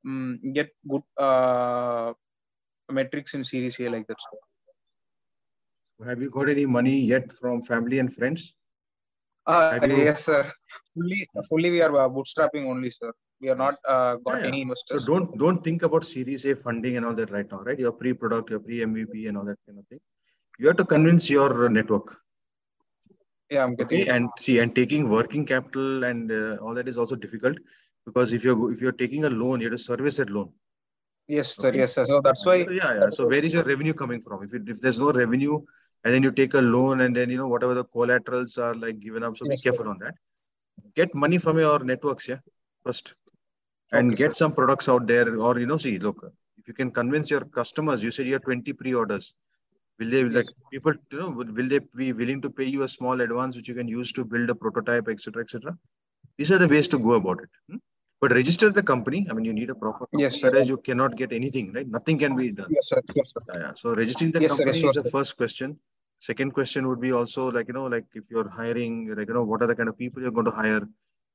[0.05, 2.13] um, get good uh,
[2.91, 4.17] metrics in Series A like that?
[6.05, 8.55] Have you got any money yet from family and friends?
[9.47, 10.53] Uh, you- yes, sir.
[10.95, 13.13] Fully, fully we are uh, bootstrapping only, sir.
[13.41, 16.97] We are not uh, got Yeah, any So don't don't think about Series A funding
[16.97, 17.79] and all that right now, right?
[17.79, 20.01] Your pre-product, your pre-MVP, and all that kind of thing.
[20.59, 22.17] You have to convince your network.
[23.51, 24.09] yeah, I'm getting Okay, it.
[24.09, 27.59] and see, and taking working capital and uh, all that is also difficult
[28.07, 30.53] because if you're if you're taking a loan, you have to service that loan.
[31.29, 31.69] Yes, sir.
[31.69, 31.79] Okay.
[31.79, 32.05] Yes, sir.
[32.05, 32.65] So that's why.
[32.65, 33.11] So, yeah, yeah.
[33.11, 34.45] So where is your revenue coming from?
[34.45, 35.61] If it, if there's no revenue,
[36.05, 39.01] and then you take a loan, and then you know whatever the collaterals are like
[39.01, 39.37] given up.
[39.37, 39.71] So Yes, be sir.
[39.71, 40.15] careful on that.
[40.95, 42.39] Get money from your networks, yeah,
[42.85, 43.15] first,
[43.93, 45.39] and Okay, get some products out there.
[45.39, 46.25] Or you know, see, look,
[46.59, 49.35] if you can convince your customers, you said you have 20 pre-orders.
[49.99, 50.35] Will they Yes.
[50.35, 50.95] like people?
[51.11, 53.75] You know, will will they be willing to pay you a small advance which you
[53.75, 55.77] can use to build a prototype, etc., etc.?
[56.39, 57.49] These are the ways to go about it.
[57.71, 57.77] hmm?
[58.27, 59.25] But register the company.
[59.31, 60.05] I mean, you need a proper.
[60.13, 60.49] Yes, sir.
[60.49, 61.87] Otherwise, you cannot get anything, right?
[61.87, 62.67] Nothing can be done.
[62.71, 63.01] Yes, sir.
[63.15, 63.53] Yes, sir.
[63.55, 63.73] Yeah, yeah.
[63.77, 65.11] So registering the Yes, sir, company sure, is the sir.
[65.11, 65.79] first question.
[66.19, 69.45] Second question would be also like, you know, like if you're hiring, like, you know,
[69.45, 70.81] what are the kind of people you're going to hire?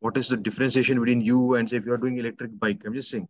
[0.01, 2.81] What is the differentiation between you and say if you're doing electric bike?
[2.85, 3.29] I'm just saying,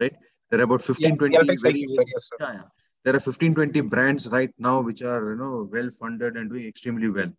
[0.00, 0.16] right?
[0.48, 2.04] There are about 15, Yeah, 20 electric very, sir.
[2.06, 2.36] Yes, sir.
[2.40, 2.62] yeah, yeah.
[3.04, 6.66] There are 15, 20 brands right now which are, you know, well funded and doing
[6.66, 7.30] extremely well.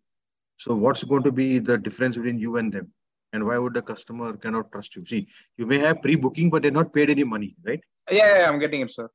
[0.57, 2.91] So what's going to be the difference between you and them?
[3.33, 5.05] And why would the customer cannot trust you?
[5.05, 5.27] See,
[5.57, 7.81] you may have pre-booking, but they're not paid any money, right?
[8.09, 9.09] Yeah, yeah, yeah, I'm getting it, sir.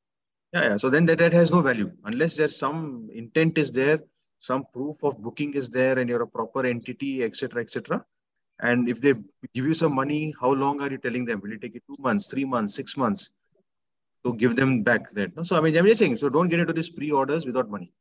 [0.53, 0.77] Yeah, yeah.
[0.77, 3.99] So then that, that has no value unless there's some intent is there,
[4.39, 8.03] some proof of booking is there, and you're a proper entity, etc., etc.
[8.61, 9.13] And if they
[9.53, 11.39] give you some money, how long are you telling them?
[11.41, 13.31] Will it take you two months, three months, six months
[14.25, 15.35] to give them back that?
[15.35, 15.43] No?
[15.43, 16.17] So I mean, I'm just saying.
[16.17, 17.93] So don't get into these pre-orders without money.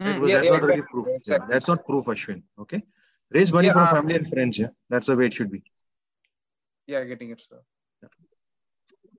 [0.00, 0.20] Right?
[0.20, 1.06] Mm, yeah, that's yeah, not really exactly, proof.
[1.08, 1.48] Yeah, exactly.
[1.50, 2.42] that's not proof, Ashwin.
[2.58, 2.82] Okay.
[3.30, 4.58] Raise money Yeah, from uh, family and friends.
[4.58, 5.62] Yeah, that's the way it should be.
[6.86, 7.60] Yeah, getting it, sir.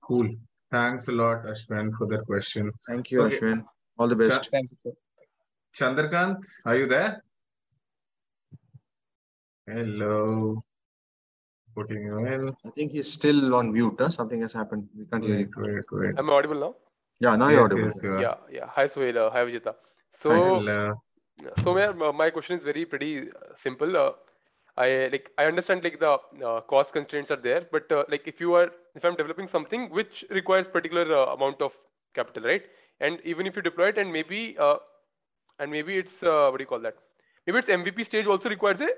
[0.02, 0.28] Cool.
[0.70, 2.72] Thanks a lot, Ashwin, for that question.
[2.86, 3.36] Thank you, Okay.
[3.36, 3.64] Ashwin.
[3.98, 4.48] All the best.
[4.50, 4.92] Thank you, sir.
[5.74, 7.22] Chandrakant, are you there?
[9.66, 10.62] Hello.
[11.74, 12.56] Putting you in.
[12.64, 13.96] I think he's still on mute.
[13.98, 14.08] Huh?
[14.08, 14.88] Something has happened.
[14.96, 15.50] We can't hear you.
[15.56, 16.18] wait, wait.
[16.18, 16.74] Am I audible now?
[17.18, 17.82] Yeah, now you're audible.
[17.82, 18.20] yes, you.
[18.20, 18.66] Yeah, yeah.
[18.74, 19.26] Hi, Suhail.
[19.26, 19.74] Uh, hi, Vijetha.
[20.22, 20.94] So, Hello.
[21.62, 23.96] So my, my question is very pretty uh, simple.
[23.96, 24.12] Uh,
[24.76, 28.40] I like I understand like the uh, cost constraints are there, but uh, like if
[28.40, 31.72] you are if I'm developing something which requires particular uh, amount of
[32.14, 32.62] capital, right?
[33.00, 34.76] And even if you deploy it, and maybe uh,
[35.58, 36.96] and maybe it's uh, what do you call that?
[37.46, 38.88] Maybe it's MVP stage also requires a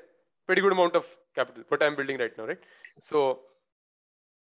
[0.47, 1.62] pretty good amount of capital.
[1.68, 2.59] What I'm building right now, right?
[3.03, 3.41] So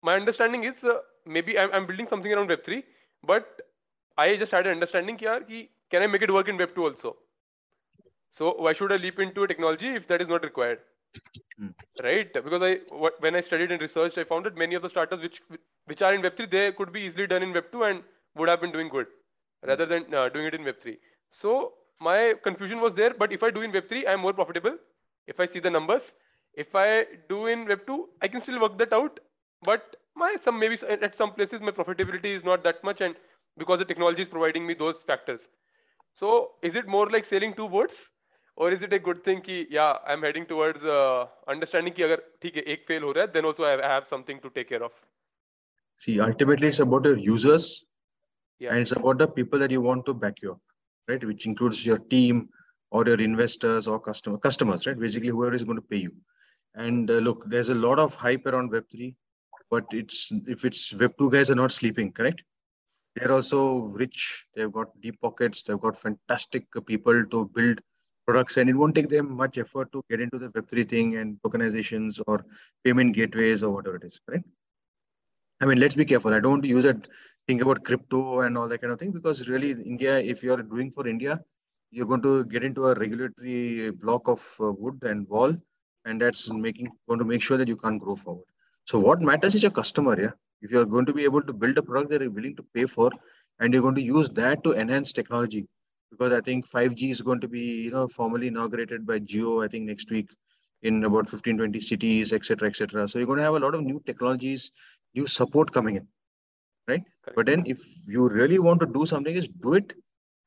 [0.02, 2.82] my understanding is uh, maybe I'm, I'm building something around Web3,
[3.24, 3.60] but
[4.18, 7.16] I just had an understanding here ki can I make it work in Web2 also?
[8.30, 10.80] So why should I leap into a technology if that is not required?
[11.58, 11.68] Hmm.
[12.02, 12.32] Right?
[12.32, 15.22] Because I what, when I studied and researched, I found that many of the startups
[15.22, 15.40] which
[15.86, 18.02] which are in Web3, they could be easily done in Web2 and
[18.36, 19.06] would have been doing good
[19.66, 20.96] rather than uh, doing it in Web3.
[21.30, 23.12] So my confusion was there.
[23.14, 24.76] But if I do in Web3, I'm more profitable.
[25.26, 26.12] If I see the numbers,
[26.54, 29.20] if I do in Web2, I can still work that out.
[29.62, 33.14] But my some maybe at some places my profitability is not that much, and
[33.58, 35.42] because the technology is providing me those factors.
[36.14, 37.94] So is it more like selling two boats,
[38.59, 39.41] or is it a good thing?
[39.41, 43.23] Ki yeah, I'm heading towards uh, understanding कि अगर ठीक है एक fail हो रहा
[43.25, 44.91] है, then also I have, I have something to take care of.
[45.97, 47.67] See, ultimately, it's about your users
[48.63, 48.71] Yeah.
[48.71, 50.59] and it's about the people that you want to back you up,
[51.09, 51.23] right?
[51.29, 52.49] Which includes your team
[52.91, 54.99] or your investors or customer customers, right?
[54.99, 56.11] Basically, whoever is going to pay you.
[56.75, 59.09] And uh, look, there's a lot of hype around Web3,
[59.69, 62.43] but it's if it's Web2 guys are not sleeping, correct?
[63.15, 63.59] They're also
[64.03, 64.45] rich.
[64.55, 65.61] They've got deep pockets.
[65.63, 67.79] They've got fantastic uh, people to build
[68.30, 71.38] products, and it won't take them much effort to get into the Web3 thing and
[71.42, 72.44] tokenizations or
[72.84, 74.42] payment gateways or whatever it is, right
[75.62, 76.32] I mean, let's be careful.
[76.32, 77.08] I don't use it,
[77.46, 80.90] think about crypto and all that kind of thing, because really, India, if you're doing
[80.90, 81.40] for India,
[81.90, 85.54] you're going to get into a regulatory block of uh, wood and wall,
[86.06, 88.44] and that's making going to make sure that you can't grow forward.
[88.86, 90.20] So, what matters is your customer.
[90.20, 90.30] Yeah,
[90.62, 92.86] if you're going to be able to build a product that you're willing to pay
[92.86, 93.10] for,
[93.58, 95.66] and you're going to use that to enhance technology,
[96.10, 99.68] because I think 5G is going to be, you know, formally inaugurated by Jio, I
[99.68, 100.30] think next week
[100.82, 103.06] in about 15, 20 cities, etc., etc.
[103.06, 104.70] So you're going to have a lot of new technologies,
[105.14, 106.08] new support coming in.
[106.88, 107.02] right?
[107.22, 107.36] Correct.
[107.36, 109.92] But then if you really want to do something, is do it.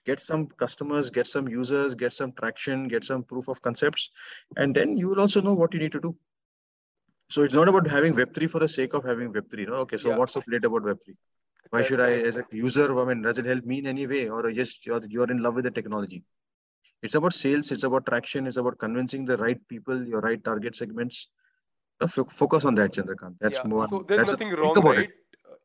[0.05, 4.11] Get some customers, get some users, get some traction, get some proof of concepts,
[4.57, 6.15] and then you will also know what you need to do.
[7.29, 9.67] So it's not about having Web3 for the sake of having Web3.
[9.67, 9.73] No?
[9.75, 10.17] Okay, so yeah.
[10.17, 11.15] what's so great about Web3?
[11.69, 14.29] Why should I, as a user, I mean, does it help me in any way?
[14.29, 16.23] Or just you're, you're in love with the technology?
[17.01, 20.75] It's about sales, it's about traction, it's about convincing the right people, your right target
[20.75, 21.29] segments.
[22.07, 23.35] focus on that, Chandrakant.
[23.39, 23.67] That's yeah.
[23.67, 23.87] more.
[23.87, 24.99] So there's nothing a, wrong, right?
[24.99, 25.11] It.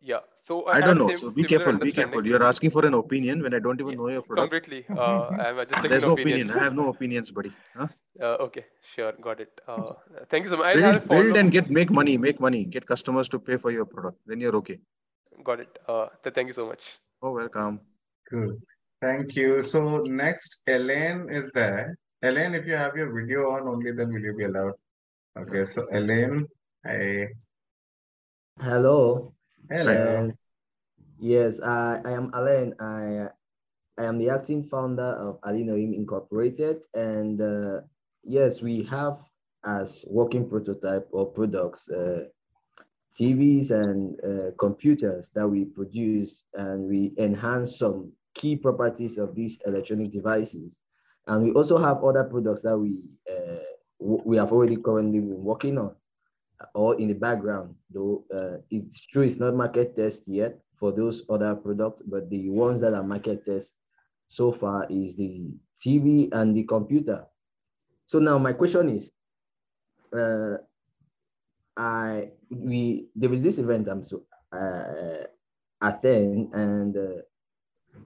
[0.01, 0.21] Yeah.
[0.45, 1.15] So I, I don't know.
[1.17, 1.77] So be careful.
[1.77, 2.27] Be careful.
[2.27, 4.51] You're asking for an opinion when I don't even yeah, know your product.
[4.51, 4.85] Completely.
[4.97, 6.51] Uh, I'm just taking There's no opinion.
[6.51, 7.53] I have no opinions, buddy.
[7.77, 7.89] Huh?
[8.21, 8.65] Uh, okay.
[8.95, 9.13] Sure.
[9.21, 9.61] Got it.
[9.67, 9.93] Uh,
[10.31, 10.77] thank you so much.
[10.77, 12.17] Build, build and get make money.
[12.17, 12.65] Make money.
[12.65, 14.19] Get customers to pay for your product.
[14.27, 14.79] Then you're okay.
[15.45, 15.79] Got it.
[15.87, 16.81] Uh, thank you so much.
[17.23, 17.81] Oh, welcome.
[18.31, 18.57] Good.
[19.01, 19.63] Thank you.
[19.63, 21.97] So next, Elaine is there.
[22.23, 24.75] Elaine, if you have your video on only, then will you be allowed?
[25.39, 25.65] Okay.
[25.65, 26.47] So Elaine,
[26.85, 27.29] I.
[28.61, 29.33] Hello.
[29.71, 30.33] Hello.
[31.21, 32.75] Yes, I, I am Alain.
[32.81, 33.29] I,
[33.99, 36.85] I am the acting founder of Adinoim Incorporated.
[36.95, 37.81] And uh,
[38.25, 39.19] yes, we have
[39.65, 42.25] as working prototype or products uh,
[43.13, 49.59] TVs and uh, computers that we produce and we enhance some key properties of these
[49.67, 50.81] electronic devices.
[51.27, 53.59] And we also have other products that we, uh,
[53.99, 55.95] we have already currently been working on
[56.75, 61.23] or in the background, though uh, it's true it's not market test yet, for those
[61.29, 63.77] other products, but the ones that are market test
[64.29, 67.25] so far is the TV and the computer.
[68.07, 69.13] So now my question is,
[70.17, 70.59] uh,
[71.79, 74.23] I we there is this event I'm so
[74.53, 75.25] uh,
[75.81, 77.23] attend and uh,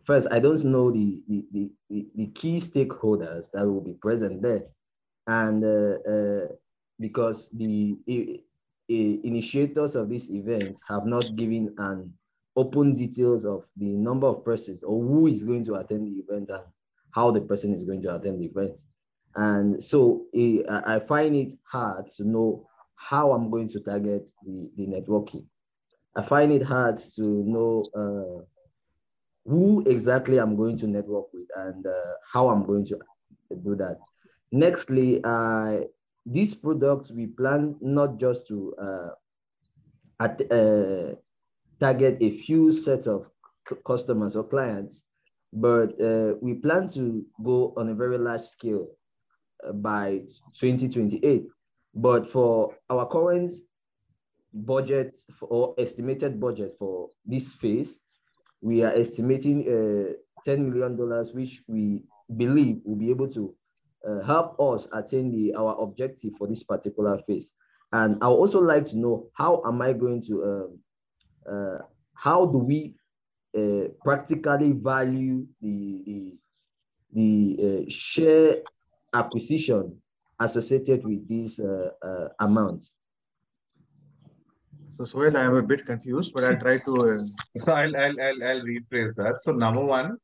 [0.04, 4.64] first I don't know the, the the, the key stakeholders that will be present there,
[5.26, 6.48] and uh, uh
[7.00, 7.96] because the
[8.88, 12.12] initiators of these events have not given an
[12.56, 16.50] open details of the number of persons or who is going to attend the event
[16.50, 16.62] and
[17.10, 18.78] how the person is going to attend the event.
[19.34, 20.26] And so
[20.68, 25.44] I find it hard to know how I'm going to target the, the networking.
[26.14, 28.44] I find it hard to know uh,
[29.50, 32.98] who exactly I'm going to network with and uh, how I'm going to
[33.64, 33.98] do that.
[34.54, 35.84] Nextly, uh,
[36.26, 39.08] these products we plan not just to uh,
[40.20, 41.14] at, uh,
[41.80, 43.26] target a few sets of
[43.86, 45.04] customers or clients,
[45.52, 48.86] but uh, we plan to go on a very large scale
[49.74, 50.22] by
[50.54, 51.46] 2028.
[51.94, 53.50] But for our current
[54.52, 58.00] budget for, or estimated budget for this phase,
[58.60, 60.12] we are estimating uh,
[60.48, 60.96] $10 million,
[61.34, 62.04] which we
[62.36, 63.54] believe will be able to
[64.08, 67.52] uh, help us attain the, our objective for this particular phase.
[67.92, 70.78] And I would also like to know how am I going to um,
[71.48, 71.78] uh,
[72.14, 72.94] how do we
[73.56, 76.34] uh, practically value the, the,
[77.12, 78.56] the uh, share
[79.12, 80.00] acquisition
[80.44, 82.94] associated with these uh, uh, amounts?
[84.98, 86.92] So, Sohail, I am a bit confused, but I'll try to.
[86.92, 87.16] Uh,
[87.56, 89.40] so, I'll, I'll, I'll, I'll rephrase that.
[89.40, 90.16] So, number one,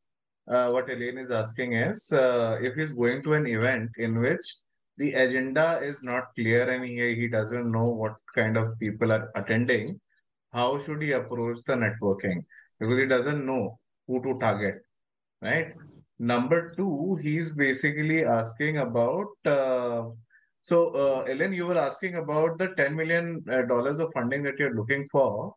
[0.48, 4.56] uh, what Elaine is asking is uh, if he's going to an event in which
[4.96, 9.30] the agenda is not clear and he, he doesn't know what kind of people are
[9.36, 10.00] attending,
[10.52, 12.44] how should he approach the networking?
[12.80, 14.76] Because he doesn't know who to target,
[15.42, 15.74] right?
[16.18, 19.28] Number two, he's basically asking about.
[19.44, 20.10] Uh,
[20.62, 24.58] so, uh, Ellen, you were asking about the ten million uh, dollars of funding that
[24.58, 25.54] you're looking for.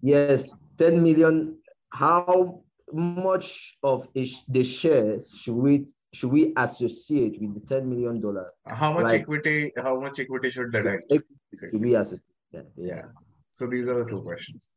[0.00, 0.46] Yes,
[0.78, 1.58] ten million.
[1.92, 2.62] How
[2.92, 8.50] much of the shares should we should we associate with the ten million dollar?
[8.66, 9.72] How much like, equity?
[9.76, 11.02] How much equity should that?
[11.10, 12.22] Should we associate?
[12.50, 12.86] Yeah, yeah.
[12.86, 13.02] yeah.
[13.50, 14.72] So these are the two questions.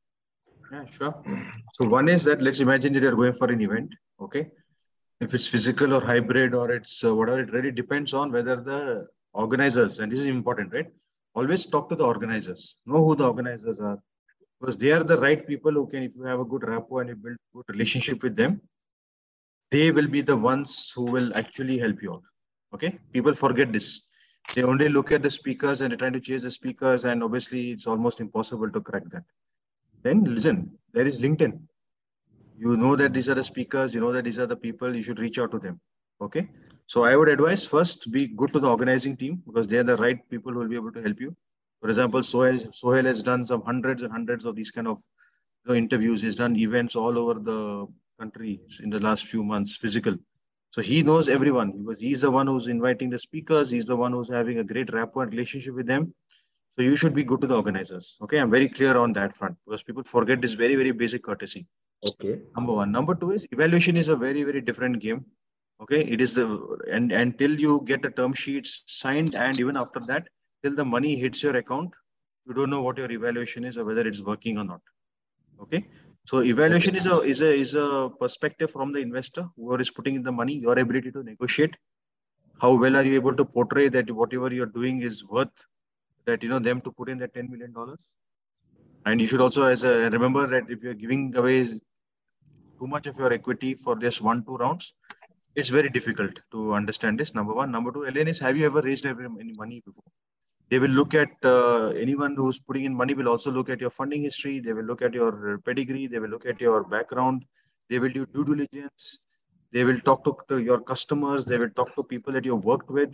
[0.71, 1.23] Yeah, sure.
[1.73, 3.89] So one is that let's imagine that you're going for an event.
[4.19, 4.51] Okay.
[5.21, 9.07] If it's physical or hybrid or it's uh, whatever, it really depends on whether the
[9.33, 10.87] organizers, and this is important, right?
[11.33, 12.77] Always talk to the organizers.
[12.85, 13.99] Know who the organizers are.
[14.59, 17.09] Because they are the right people who can, if you have a good rapport and
[17.09, 18.61] you build good relationship with them,
[19.71, 22.23] they will be the ones who will actually help you out.
[22.73, 22.97] Okay.
[23.11, 24.07] People forget this
[24.53, 27.71] they only look at the speakers and they're trying to chase the speakers and obviously
[27.71, 29.23] it's almost impossible to crack that
[30.03, 31.59] then listen there is linkedin
[32.57, 35.03] you know that these are the speakers you know that these are the people you
[35.03, 35.79] should reach out to them
[36.21, 36.47] okay
[36.85, 40.29] so i would advise first be good to the organizing team because they're the right
[40.29, 41.35] people who will be able to help you
[41.81, 44.99] for example sohail, sohail has done some hundreds and hundreds of these kind of
[45.65, 47.85] you know, interviews he's done events all over the
[48.19, 50.15] country in the last few months physical
[50.75, 53.69] so he knows everyone because he's the one who's inviting the speakers.
[53.69, 56.13] He's the one who's having a great rapport relationship with them.
[56.75, 58.17] So you should be good to the organizers.
[58.23, 61.65] Okay, I'm very clear on that front because people forget this very very basic courtesy.
[62.03, 62.41] Okay.
[62.55, 62.91] Number one.
[62.91, 65.25] Number two is evaluation is a very very different game.
[65.81, 69.99] Okay, it is the and until you get the term sheets signed and even after
[70.01, 70.27] that,
[70.63, 71.91] till the money hits your account,
[72.45, 74.81] you don't know what your evaluation is or whether it's working or not.
[75.61, 75.85] Okay,
[76.25, 80.15] so evaluation is a is a is a perspective from the investor who is putting
[80.15, 81.75] in the money, your ability to negotiate.
[82.61, 85.65] How well are you able to portray that whatever you're doing is worth
[86.25, 88.15] that you know them to put in that ten million dollars?
[89.05, 93.17] And you should also as a remember that if you're giving away too much of
[93.17, 94.93] your equity for just one two rounds,
[95.55, 97.33] it's very difficult to understand this.
[97.35, 100.11] Number one, number two, Ellen is have you ever raised any money before?
[100.69, 103.89] they will look at uh, anyone who's putting in money will also look at your
[103.89, 104.59] funding history.
[104.59, 106.07] They will look at your pedigree.
[106.07, 107.45] They will look at your background.
[107.89, 109.19] They will do due diligence.
[109.71, 111.45] They will talk to, your customers.
[111.45, 113.13] They will talk to people that you've worked with.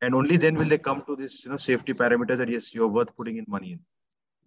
[0.00, 2.88] And only then will they come to this you know safety parameters that yes you're
[2.88, 3.80] worth putting in money in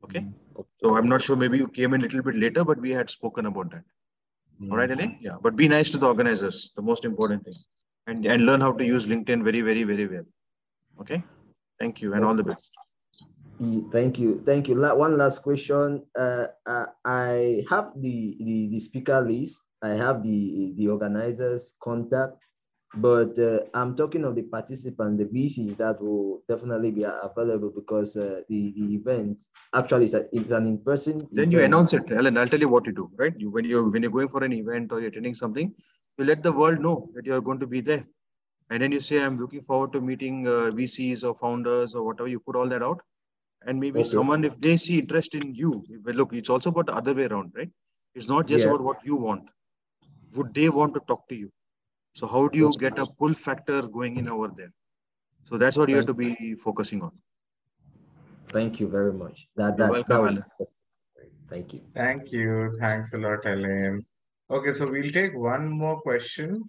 [0.06, 0.62] okay mm-hmm.
[0.84, 3.10] so i'm not sure maybe you came in a little bit later but we had
[3.10, 3.84] spoken about that
[4.70, 5.18] all right Elaine?
[5.28, 7.60] yeah but be nice to the organizers the most important thing
[8.08, 10.28] and and learn how to use linkedin very very very well
[11.04, 11.22] okay
[11.82, 12.72] Thank you and all the best.
[13.92, 14.44] Thank you.
[14.46, 14.76] Thank you.
[14.80, 16.04] One last question.
[16.18, 19.64] Uh, uh, I have the, the, the speaker list.
[19.82, 22.46] I have the, the organizers contact,
[22.96, 28.18] but uh, I'm talking of the participants, the VCs that will definitely be available because
[28.18, 29.42] uh, the, the event
[29.74, 31.18] actually is it's an in-person.
[31.32, 31.52] Then event.
[31.52, 32.38] you announce it, Alan.
[32.38, 33.34] I'll tell you what you do, right?
[33.38, 35.74] You, when, you're, when you're going for an event or you're attending something,
[36.18, 38.06] you let the world know that you're going to be there
[38.72, 42.30] and then you say i'm looking forward to meeting uh, vcs or founders or whatever
[42.34, 43.02] you put all that out
[43.68, 44.10] and maybe okay.
[44.10, 45.72] someone if they see interest in you
[46.20, 47.72] look it's also about the other way around right
[48.16, 48.72] it's not just yeah.
[48.72, 49.50] about what you want
[50.36, 51.52] would they want to talk to you
[52.14, 54.74] so how do you get a pull factor going in over there
[55.48, 57.12] so that's what you have to be focusing on
[58.52, 60.68] thank you very much that, that, You're welcome, that
[61.50, 64.02] thank you thank you thanks a lot Elaine.
[64.50, 66.64] okay so we'll take one more question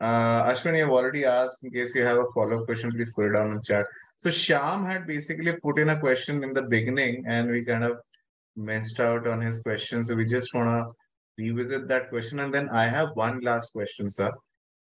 [0.00, 1.62] uh, Ashwin, you've already asked.
[1.62, 3.86] In case you have a follow-up question, please put it down in the chat.
[4.16, 7.98] So Sham had basically put in a question in the beginning, and we kind of
[8.56, 10.02] missed out on his question.
[10.02, 10.96] So we just want to
[11.42, 12.40] revisit that question.
[12.40, 14.30] And then I have one last question, sir,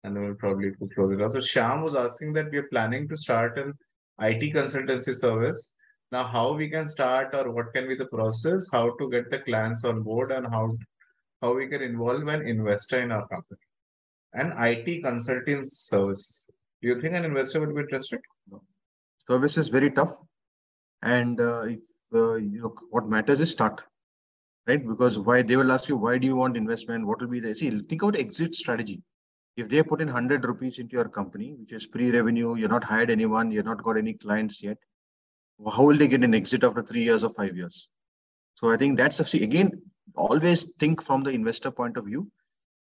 [0.07, 1.31] and then we'll probably close it.
[1.31, 3.73] So Sham was asking that we are planning to start an
[4.19, 5.73] IT consultancy service.
[6.11, 9.39] Now, how we can start or what can be the process, how to get the
[9.39, 10.75] clients on board, and how
[11.41, 13.59] how we can involve an investor in our company
[14.33, 16.49] an IT consulting service.
[16.81, 18.19] Do you think an investor would be interested?
[18.49, 18.61] No.
[19.27, 20.17] Service is very tough.
[21.01, 21.79] And uh, if
[22.13, 23.83] uh, know, what matters is start,
[24.67, 24.85] right?
[24.85, 27.05] Because why they will ask you, why do you want investment?
[27.05, 29.01] What will be the, see, think about exit strategy.
[29.57, 33.09] If they put in 100 rupees into your company, which is pre-revenue, you're not hired
[33.09, 34.77] anyone, you're not got any clients yet,
[35.73, 37.89] how will they get an exit after three years or five years?
[38.53, 39.71] So I think that's, again,
[40.15, 42.29] always think from the investor point of view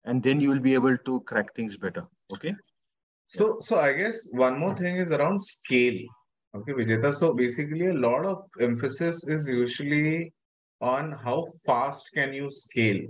[0.05, 2.55] and then you will be able to crack things better okay?
[3.25, 5.99] So so i guess one more thing is around scale
[6.55, 7.13] okay Vijetha.
[7.13, 10.33] So basically a lot of emphasis is usually
[10.81, 13.01] on how fast can you scale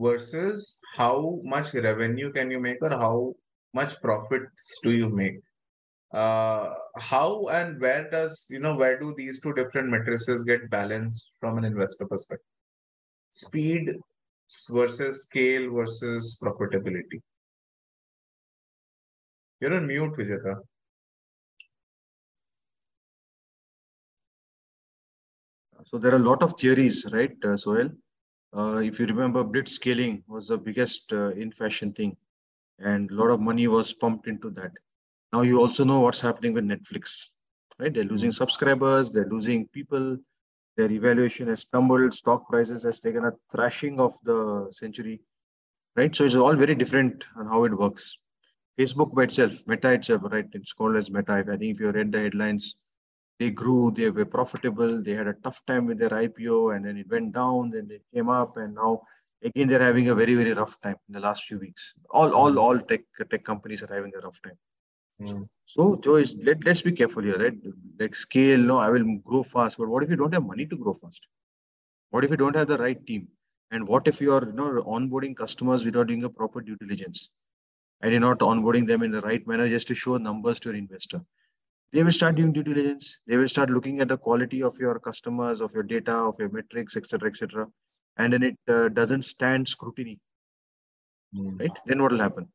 [0.00, 3.34] versus how much revenue can you make or how
[3.74, 5.38] much profits do you make
[6.12, 11.32] uh how and where does you know where do these two different matrices get balanced
[11.40, 12.46] from an investor perspective
[13.32, 13.90] speed
[14.70, 17.20] versus scale versus profitability.
[19.60, 20.56] You're on mute, Vijetha.
[25.84, 27.90] So there are a lot of theories, right, uh, Sohail?
[28.56, 32.16] Uh, if you remember, blitz scaling was the biggest uh, in fashion thing,
[32.78, 34.72] and a lot of money was pumped into that.
[35.32, 37.28] Now you also know what's happening with Netflix,
[37.78, 37.92] right?
[37.92, 40.16] They're losing subscribers, they're losing people,
[40.76, 42.14] their evaluation has tumbled.
[42.14, 45.20] Stock prices has taken a thrashing of the century,
[45.94, 46.14] right?
[46.16, 48.18] So it's all very different on how it works.
[48.78, 50.46] Facebook by itself, Meta itself, right?
[50.52, 51.32] It's called as Meta.
[51.32, 52.76] I think if you read the headlines,
[53.38, 56.96] they grew, they were profitable, they had a tough time with their IPO, and then
[56.96, 59.02] it went down, then it came up, and now
[59.42, 61.94] again they're having a very very rough time in the last few weeks.
[62.10, 64.58] All all all tech tech companies are having a rough time.
[65.20, 65.46] Mm.
[65.64, 67.54] So, Joyce, let, let's be careful here, right?
[67.98, 69.78] Like scale, no, I will grow fast.
[69.78, 71.26] But what if you don't have money to grow fast?
[72.10, 73.28] What if you don't have the right team?
[73.70, 77.30] And what if you are you know, onboarding customers without doing a proper due diligence?
[78.00, 80.78] And you're not onboarding them in the right manner just to show numbers to your
[80.78, 81.22] investor.
[81.92, 83.20] They will start doing due diligence.
[83.26, 86.50] They will start looking at the quality of your customers, of your data, of your
[86.50, 87.66] metrics, etc., etc.
[88.16, 90.18] And then it uh, doesn't stand scrutiny.
[91.34, 91.60] Mm.
[91.60, 91.78] Right?
[91.86, 92.48] Then what will happen?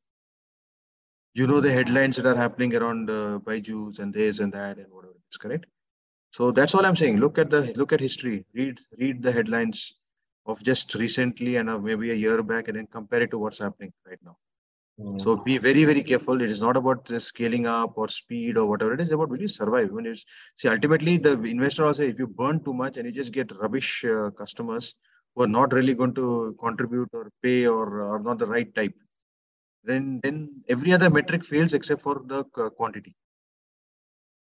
[1.33, 4.91] you know the headlines that are happening around uh, Byju's and this and that and
[4.91, 5.65] whatever it's correct.
[6.31, 7.17] So that's all I'm saying.
[7.17, 8.45] Look at the look at history.
[8.53, 9.93] Read read the headlines
[10.45, 13.59] of just recently and uh, maybe a year back, and then compare it to what's
[13.59, 14.37] happening right now.
[15.01, 15.21] Mm.
[15.21, 16.41] So be very very careful.
[16.41, 18.93] It is not about the scaling up or speed or whatever.
[18.93, 19.89] It is about will you survive.
[19.91, 20.15] When you
[20.57, 24.05] see ultimately the investor also if you burn too much and you just get rubbish
[24.05, 24.95] uh, customers
[25.35, 28.93] who are not really going to contribute or pay or are not the right type,
[29.83, 33.15] then then every other metric fails except for the uh, quantity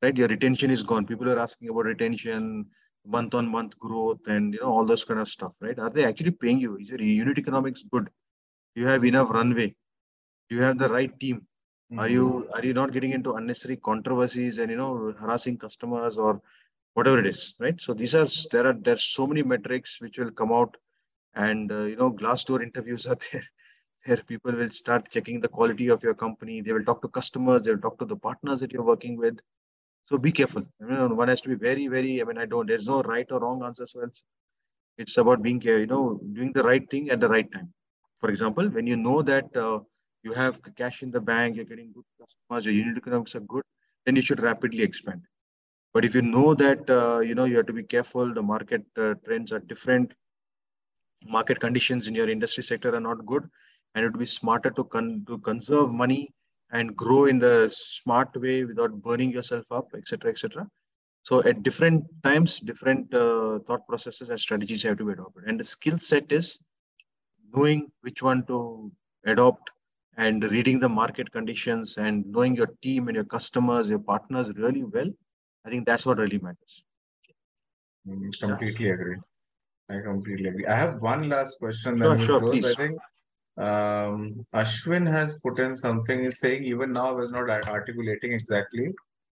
[0.02, 0.16] right?
[0.16, 1.06] Your retention is gone.
[1.06, 2.66] People are asking about retention,
[3.06, 5.78] month on month growth, and you know all those kind of stuff, right?
[5.78, 6.76] Are they actually paying you?
[6.76, 8.10] Is your unit economics good?
[8.74, 9.74] You have enough runway?
[10.52, 11.36] You have the right team?
[11.36, 11.98] Mm-hmm.
[11.98, 12.54] Are you mm-hmm.
[12.54, 16.40] are you not getting into unnecessary controversies and you know harassing customers or
[16.94, 17.80] whatever it is, right?
[17.80, 20.76] So these are there are there's so many metrics which will come out,
[21.34, 23.44] and uh, you know Glassdoor interviews are there.
[24.04, 26.60] Here, people will start checking the quality of your company.
[26.60, 27.62] They will talk to customers.
[27.62, 29.38] They will talk to the partners that you're working with.
[30.08, 30.64] So be careful.
[30.82, 32.20] I mean, one has to be very, very.
[32.20, 32.66] I mean, I don't.
[32.66, 33.86] There's no right or wrong answer.
[33.86, 34.24] So it's,
[34.98, 37.72] it's about being, you know, doing the right thing at the right time.
[38.16, 39.78] For example, when you know that uh,
[40.24, 43.62] you have cash in the bank, you're getting good customers, your unit economics are good,
[44.06, 45.22] then you should rapidly expand.
[45.94, 48.84] But if you know that uh, you know you have to be careful, the market
[48.96, 50.12] uh, trends are different,
[51.26, 53.48] market conditions in your industry sector are not good,
[53.94, 56.32] and it would be smarter to con- to conserve money
[56.70, 60.66] and grow in the smart way without burning yourself up, etc., etc.
[61.24, 65.44] So at different times, different uh, thought processes and strategies have to be adopted.
[65.46, 66.58] And the skill set is
[67.54, 68.90] knowing which one to
[69.26, 69.70] adopt
[70.16, 74.84] and reading the market conditions and knowing your team and your customers, your partners really
[74.84, 75.10] well.
[75.64, 76.84] I think that's what really matters.
[78.06, 78.94] Mm, completely yeah.
[78.94, 79.16] agree.
[79.88, 80.66] I completely agree.
[80.66, 81.98] I have one last question.
[81.98, 82.52] Sure, sure, close.
[82.52, 82.72] Please.
[82.72, 82.98] I think
[83.56, 86.22] um, Ashwin has put in something.
[86.22, 88.88] He's saying even now I was not articulating exactly.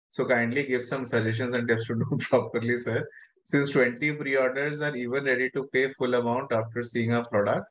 [0.10, 3.08] So kindly give some suggestions and tips to do properly, sir.
[3.46, 7.66] Since 20 pre-orders are even ready to pay full amount after seeing our product,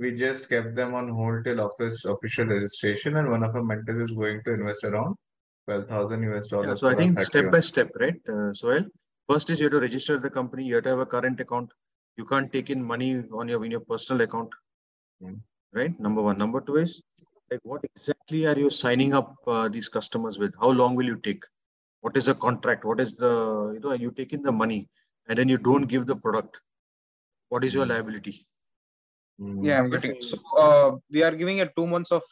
[0.00, 4.10] we just kept them on hold till office official registration, and one of our mentors
[4.10, 5.14] is going to invest around
[5.68, 6.68] 12,000 US dollars.
[6.68, 8.86] Yeah, so I think step by step, right, uh, Sohail?
[9.28, 10.64] First is you have to register the company.
[10.64, 11.70] You have to have a current account.
[12.16, 14.50] You can't take in money on your in your personal account.
[15.22, 15.40] Mm
[15.72, 15.98] right?
[16.00, 16.38] Number one.
[16.38, 17.02] Number two is
[17.50, 20.52] like what exactly are you signing up uh, these customers with?
[20.60, 21.44] How long will you take?
[22.00, 22.84] What is the contract?
[22.84, 24.88] What is the you know you take in the money
[25.28, 26.60] and then you don't give the product.
[27.48, 27.92] What is your hmm.
[27.92, 28.46] liability?
[29.40, 30.20] Yeah, I'm getting.
[30.20, 32.22] So uh, we are giving a two months of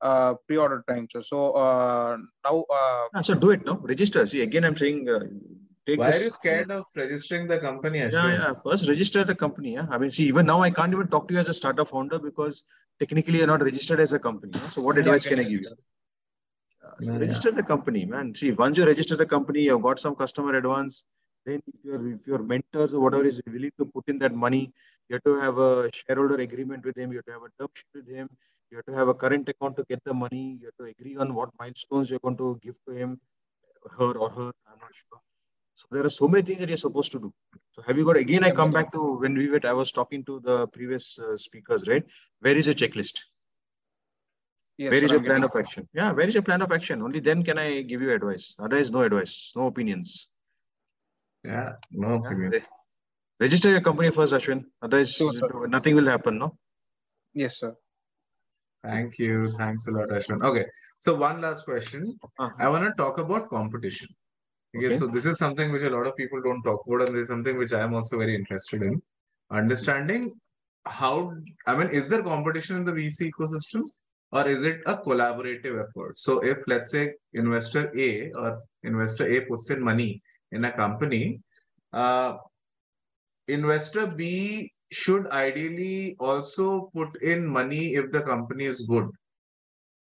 [0.00, 1.08] uh, pre-order time.
[1.10, 2.64] So, so uh, now.
[2.70, 3.76] Uh, ah, so do it now.
[3.82, 4.26] Register.
[4.26, 5.20] See again, I'm saying uh,
[5.86, 7.98] Take Why this, are you scared of registering the company?
[7.98, 8.12] Ashwin?
[8.12, 8.52] Yeah, yeah.
[8.64, 9.74] First, register the company.
[9.74, 9.86] Yeah.
[9.90, 12.18] I mean, see, even now I can't even talk to you as a startup founder
[12.18, 12.64] because
[12.98, 14.52] technically you're not registered as a company.
[14.54, 14.68] Yeah?
[14.70, 15.64] So, what advice can I give you?
[15.64, 15.74] So
[17.00, 17.56] yeah, register yeah.
[17.56, 18.34] the company, man.
[18.34, 21.04] See, once you register the company, you've got some customer advance.
[21.44, 24.72] Then, if your if your mentors or whatever is willing to put in that money,
[25.08, 27.12] you have to have a shareholder agreement with him.
[27.12, 28.28] You have to have a term sheet with him.
[28.70, 30.58] You have to have a current account to get the money.
[30.60, 33.20] You have to agree on what milestones you're going to give to him,
[33.98, 34.52] her or her.
[34.66, 35.20] I'm not sure.
[35.76, 37.32] So there are so many things that you're supposed to do.
[37.72, 40.24] So have you got, again, I come back to when we were, I was talking
[40.24, 42.04] to the previous uh, speakers, right?
[42.40, 43.20] Where is your checklist?
[44.76, 45.88] Yes, where is your plan of action?
[45.92, 47.02] Yeah, where is your plan of action?
[47.02, 48.56] Only then can I give you advice.
[48.58, 50.28] Otherwise, no advice, no opinions.
[51.44, 52.62] Yeah, no opinion.
[53.40, 53.44] Yeah.
[53.44, 54.64] Register your company first, Ashwin.
[54.82, 56.56] Otherwise, sure, nothing will happen, no?
[57.32, 57.74] Yes, sir.
[58.84, 59.48] Thank you.
[59.48, 60.44] Thanks a lot, Ashwin.
[60.44, 60.66] Okay,
[60.98, 62.16] so one last question.
[62.22, 62.50] Uh -huh.
[62.58, 64.08] I want to talk about competition.
[64.76, 67.14] Okay, okay, so this is something which a lot of people don't talk about, and
[67.14, 69.02] this is something which I am also very interested in
[69.50, 70.32] understanding
[70.84, 71.32] how.
[71.66, 73.82] I mean, is there competition in the VC ecosystem,
[74.32, 76.18] or is it a collaborative effort?
[76.18, 80.22] So, if let's say investor A or investor A puts in money
[80.52, 81.40] in a company,
[81.92, 82.36] uh,
[83.48, 89.08] investor B should ideally also put in money if the company is good,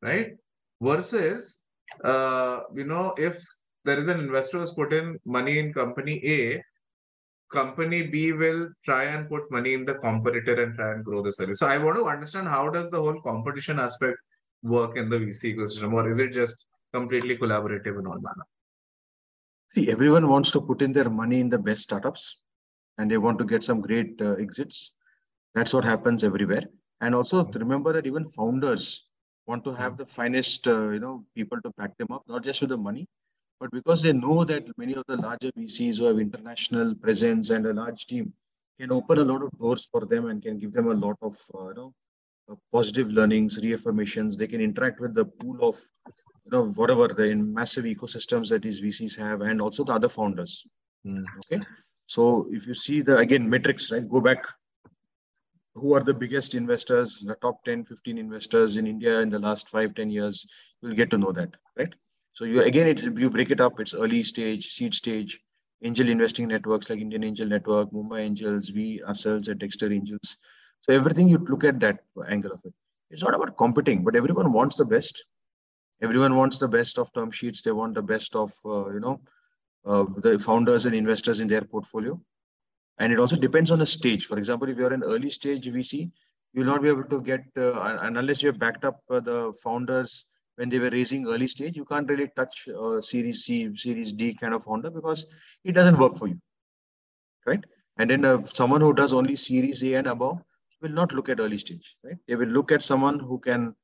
[0.01, 0.33] right?
[0.81, 1.63] Versus,
[2.03, 3.43] uh, you know, if
[3.83, 6.63] there is an investor who's put in money in company A,
[7.51, 11.31] company B will try and put money in the competitor and try and grow the
[11.31, 11.59] service.
[11.59, 14.17] So I want to understand how does the whole competition aspect
[14.63, 18.45] work in the VC ecosystem, or is it just completely collaborative in all manner?
[19.73, 22.37] See, everyone wants to put in their money in the best startups,
[22.97, 24.91] and they want to get some great uh, exits.
[25.53, 26.63] That's what happens everywhere.
[27.01, 29.07] And also remember that even founders
[29.47, 32.61] want to have the finest, uh, you know, people to back them up, not just
[32.61, 33.07] with the money,
[33.59, 37.65] but because they know that many of the larger VCs who have international presence and
[37.65, 38.33] a large team
[38.79, 41.37] can open a lot of doors for them and can give them a lot of
[41.53, 41.93] uh, you know
[42.51, 44.37] uh, positive learnings, reaffirmations.
[44.37, 48.81] They can interact with the pool of you know whatever the massive ecosystems that these
[48.81, 50.65] VCs have, and also the other founders.
[51.05, 51.23] Mm.
[51.37, 51.63] Okay.
[52.07, 54.07] So if you see the again metrics, right?
[54.07, 54.45] Go back.
[55.75, 59.67] Who are the biggest investors, the top 10, 15 investors in India in the last
[59.67, 60.45] five, 10 years?
[60.81, 61.93] You'll get to know that, right?
[62.33, 63.79] So you again, it, you break it up.
[63.79, 65.41] It's early stage, seed stage,
[65.83, 70.37] angel investing networks like Indian Angel Network, Mumbai Angels, we ourselves at Dexter Angels.
[70.81, 72.73] So everything you look at that angle of it.
[73.09, 75.23] It's not about competing, but everyone wants the best.
[76.01, 77.61] Everyone wants the best of term sheets.
[77.61, 79.21] They want the best of uh, you know
[79.85, 82.19] uh, the founders and investors in their portfolio.
[82.97, 84.25] And it also depends on the stage.
[84.25, 86.11] For example, if you're an early stage VC,
[86.53, 89.53] you'll not be able to get, uh, and unless you have backed up uh, the
[89.61, 94.13] founders when they were raising early stage, you can't really touch uh, Series C, Series
[94.13, 95.25] D kind of founder because
[95.65, 96.39] it doesn't work for you,
[97.45, 97.63] right?
[97.97, 100.39] And then uh, someone who does only Series A and above
[100.81, 102.15] will not look at early stage, right?
[102.27, 103.75] They will look at someone who can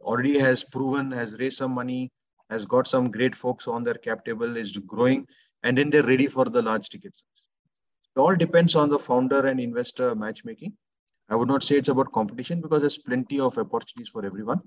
[0.00, 2.10] already has proven, has raised some money,
[2.50, 5.26] has got some great folks on their cap table, is growing,
[5.62, 7.44] and then they're ready for the large ticket size.
[8.16, 10.72] It all depends on the founder and investor matchmaking.
[11.28, 14.60] I would not say it's about competition because there's plenty of opportunities for everyone.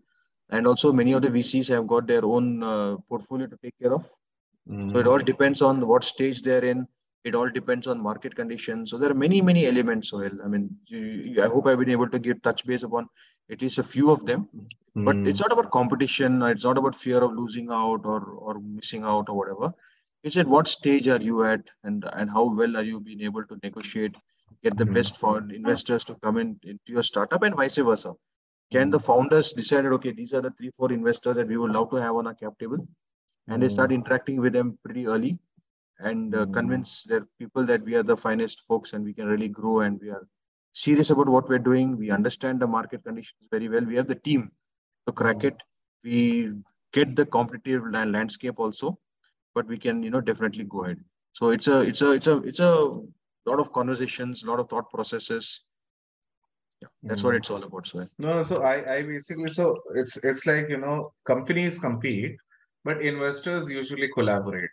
[0.51, 3.93] And also many of the VCs have got their own uh, portfolio to take care
[3.93, 4.09] of.
[4.69, 4.91] Mm.
[4.91, 6.87] So it all depends on what stage they're in.
[7.23, 8.89] It all depends on market conditions.
[8.89, 10.31] So there are many, many elements, Sohail.
[10.43, 13.07] I mean, you, you, I hope I've been able to give touch base upon
[13.51, 14.47] at least a few of them.
[14.95, 15.05] Mm.
[15.05, 16.41] But it's not about competition.
[16.43, 19.73] It's not about fear of losing out or, or missing out or whatever
[20.23, 23.45] it's at what stage are you at and and how well are you being able
[23.45, 24.15] to negotiate
[24.63, 24.93] get the mm-hmm.
[24.93, 28.13] best for investors to come in into your startup and vice versa?
[28.71, 28.91] Can mm-hmm.
[28.91, 31.97] the founders decide okay these are the three four investors that we would love to
[31.97, 32.87] have on our cap table?
[33.47, 35.39] And they start interacting with them pretty early
[35.99, 39.47] and uh, convince their people that we are the finest folks and we can really
[39.47, 40.27] grow and we are
[40.73, 41.97] serious about what we're doing.
[41.97, 43.83] We understand the market conditions very well.
[43.83, 44.51] We have the team
[45.07, 45.57] to crack it.
[46.03, 46.51] We
[46.93, 48.99] get the competitive landscape also
[49.55, 50.99] but we can you know definitely go ahead
[51.33, 52.73] so it's a it's a it's a it's a
[53.45, 55.61] lot of conversations a lot of thought processes
[56.81, 57.25] yeah that's mm.
[57.25, 60.77] what it's all about so no so i i basically so it's it's like you
[60.77, 62.35] know companies compete
[62.83, 64.69] but investors usually collaborate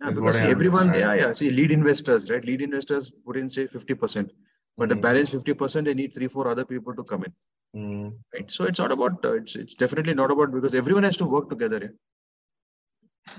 [0.00, 4.30] yeah, because everyone yeah yeah see lead investors right lead investors put in say 50%
[4.76, 4.88] but mm.
[4.90, 7.32] the balance 50% they need three four other people to come in
[7.80, 8.12] mm.
[8.34, 11.26] right so it's not about uh, it's it's definitely not about because everyone has to
[11.36, 11.96] work together yeah?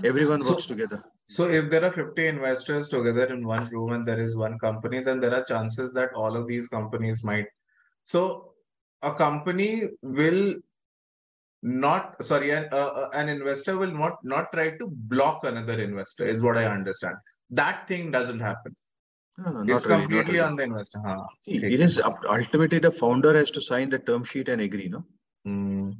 [0.03, 4.19] Everyone works together so if there are 50 investors together in one room and there
[4.19, 7.45] is one company then there are chances that all of these companies might
[8.03, 8.53] so
[9.01, 10.55] a company will
[11.61, 16.41] not sorry an, uh, an investor will not not try to block another investor is
[16.41, 17.15] what i understand
[17.49, 18.73] that thing doesn't happen
[19.37, 20.45] no, no, it's really, completely really.
[20.45, 21.25] on the investor huh.
[21.43, 25.03] See, it is ultimately the founder has to sign the term sheet and agree no
[25.45, 25.95] mm.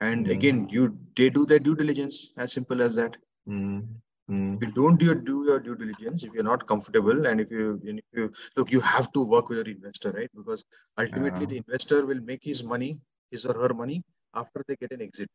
[0.00, 0.30] and mm.
[0.30, 3.16] again you they do their due diligence as simple as that
[3.48, 3.86] Mm.
[4.28, 7.50] If you don't do your, do your due diligence, if you're not comfortable, and if
[7.50, 10.28] you, if you look, you have to work with your investor, right?
[10.34, 10.64] Because
[10.98, 14.02] ultimately, uh, the investor will make his money, his or her money,
[14.34, 15.30] after they get an exit.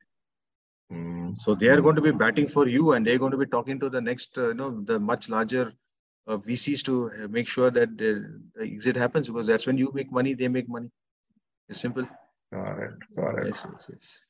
[0.92, 1.40] Mm.
[1.40, 3.80] So they are going to be batting for you, and they're going to be talking
[3.80, 5.72] to the next, uh, you know, the much larger
[6.28, 10.12] uh, VCs to make sure that the, the, exit happens because that's when you make
[10.12, 10.92] money, they make money.
[11.70, 12.06] It's simple.
[12.52, 12.92] Got it.
[13.16, 13.46] Got it.
[13.48, 14.26] Yes, yes, yes.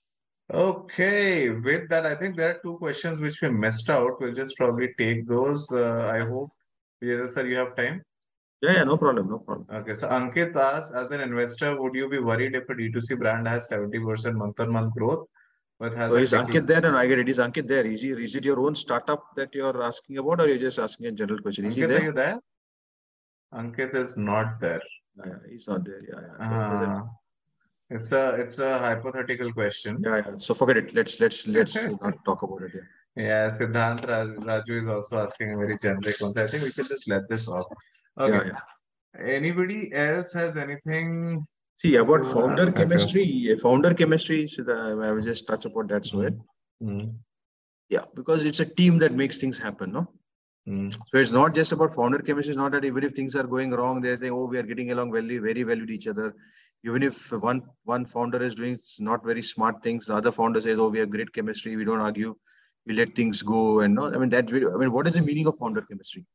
[0.54, 4.20] Okay, with that, I think there are two questions which we missed out.
[4.20, 5.72] We'll just probably take those.
[5.72, 6.52] Uh, I hope,
[7.00, 8.02] yes, sir, you have time.
[8.62, 9.66] Yeah, yeah, no problem, no problem.
[9.74, 13.48] Okay, so Ankit asks, as an investor, would you be worried if a D2C brand
[13.48, 15.26] has 70% month-on-month growth?
[15.80, 16.86] But has so is Ankit there?
[16.86, 17.30] And I get it.
[17.30, 17.88] Is Ankit there?
[17.88, 21.08] Is, he, is it your own startup that you're asking about or you're just asking
[21.08, 21.66] a general question?
[21.66, 22.02] Is Ankit, he there?
[22.02, 22.40] are you there?
[23.54, 24.82] Ankit is not there.
[25.26, 26.00] Yeah, he's not there.
[26.08, 27.00] Yeah, yeah.
[27.00, 27.04] Uh,
[27.92, 30.02] it's a it's a hypothetical question.
[30.04, 30.36] Yeah, yeah.
[30.38, 30.94] So forget it.
[30.96, 32.72] Let's let's let's not talk about it.
[32.76, 34.02] Yeah, yeah Siddhant
[34.50, 36.32] Raju is also asking a very generic one.
[36.32, 37.66] So I think we should just let this off.
[38.18, 38.48] Okay.
[38.48, 39.34] Yeah, yeah.
[39.36, 41.46] Anybody else has anything?
[41.80, 43.58] See about founder chemistry.
[43.62, 44.48] Founder chemistry.
[44.48, 44.74] So the,
[45.04, 46.06] I will just touch upon that.
[46.06, 47.10] So mm-hmm.
[47.90, 49.92] yeah, because it's a team that makes things happen.
[49.92, 50.08] No.
[50.70, 50.94] Mm.
[50.94, 52.52] So it's not just about founder chemistry.
[52.52, 54.92] It's not that even if things are going wrong, they're saying, "Oh, we are getting
[54.92, 56.36] along very, very well with each other."
[56.84, 60.80] Even if one one founder is doing not very smart things, the other founder says,
[60.80, 61.76] "Oh, we have great chemistry.
[61.76, 62.36] We don't argue.
[62.86, 64.52] We let things go." And no, I mean that.
[64.52, 66.26] I mean, what is the meaning of founder chemistry?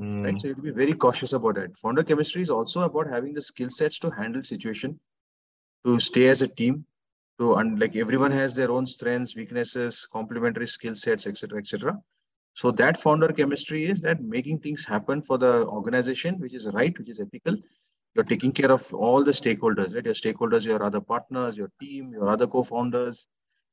[0.00, 0.24] Mm.
[0.24, 0.40] Right.
[0.40, 1.78] So you have to be very cautious about that.
[1.78, 5.00] Founder chemistry is also about having the skill sets to handle situation,
[5.86, 6.84] to stay as a team,
[7.38, 11.98] to and like everyone has their own strengths, weaknesses, complementary skill sets, etc., etc.
[12.52, 16.98] So that founder chemistry is that making things happen for the organization, which is right,
[16.98, 17.56] which is ethical,
[18.16, 20.04] you're taking care of all the stakeholders, right?
[20.04, 23.26] Your stakeholders, your other partners, your team, your other co-founders,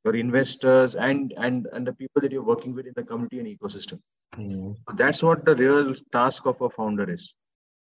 [0.04, 3.48] your investors, and and and the people that you're working with in the community and
[3.48, 4.00] ecosystem.
[4.36, 4.76] Mm.
[4.88, 7.34] So that's what the real task of a founder is.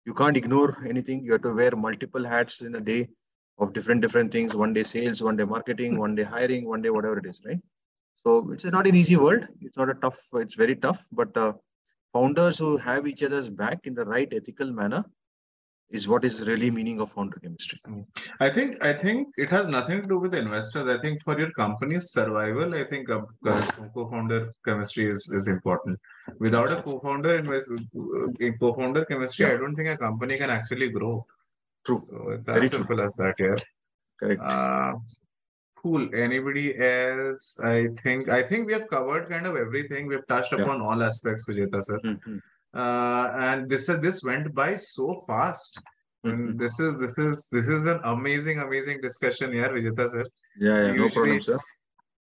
[0.04, 1.24] You can't ignore anything.
[1.24, 3.08] You have to wear multiple hats in a day
[3.58, 4.54] of different different things.
[4.54, 7.60] One day sales, one day marketing, one day hiring, one day whatever it is, right?
[8.22, 9.46] So it's not an easy world.
[9.62, 10.20] It's not a tough.
[10.34, 11.06] It's very tough.
[11.10, 11.54] But uh,
[12.12, 15.04] founders who have each other's back in the right ethical manner
[15.90, 17.80] is what is really meaning of founder chemistry.
[18.38, 20.88] I think I think it has nothing to do with investors.
[20.88, 25.98] I think for your company's survival, I think a, a co-founder chemistry is, is important.
[26.38, 27.70] Without a co-founder invest,
[28.40, 29.54] a co-founder chemistry, Yeah.
[29.54, 31.26] I don't think a company can actually grow.
[31.84, 32.02] True.
[32.08, 32.78] So it's Very as true.
[32.78, 33.34] simple as that.
[33.38, 33.56] Yeah.
[34.20, 34.40] Correct.
[34.42, 34.94] Uh,
[35.82, 36.08] cool.
[36.14, 37.58] Anybody else?
[37.64, 40.06] I think I think we have covered kind of everything.
[40.06, 40.62] We've touched Yeah.
[40.62, 41.98] upon all aspects, Vijetha sir.
[42.04, 42.40] Mhm.
[42.72, 45.80] Uh, and this this went by so fast.
[46.24, 46.58] Mhm.
[46.58, 50.24] This is this is this is an amazing, amazing discussion here, Vijetha sir.
[50.58, 51.58] Yeah, yeah, no problem, sir.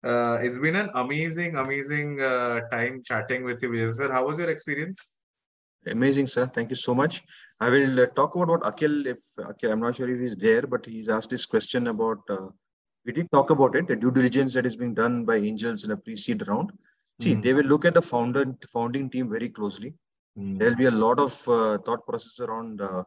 [0.03, 4.11] Uh, it's been an amazing, amazing uh, time chatting with you, Vijetha sir.
[4.11, 5.17] How was your experience?
[5.87, 6.45] Amazing, sir.
[6.47, 7.23] Thank you so much.
[7.59, 10.61] I will uh, talk about what Akhil, if Akhil, I'm not sure if he's there,
[10.61, 12.47] but he's asked this question about, uh,
[13.05, 15.91] we did talk about it, the due diligence that is being done by angels in
[15.91, 16.71] a pre-seed round.
[17.21, 17.41] See, Mm.
[17.43, 19.93] they will look at the founder, founding team very closely.
[20.37, 20.59] Mm.
[20.59, 23.03] There'll be a lot of uh, thought process around uh,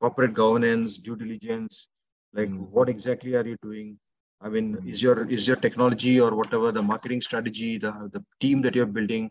[0.00, 1.88] corporate governance, due diligence,
[2.32, 2.70] like Mm.
[2.70, 3.98] what exactly are you doing?
[4.40, 4.88] I mean, Mm.
[4.92, 8.92] is your is your technology or whatever the marketing strategy, the the team that you're
[8.98, 9.30] building,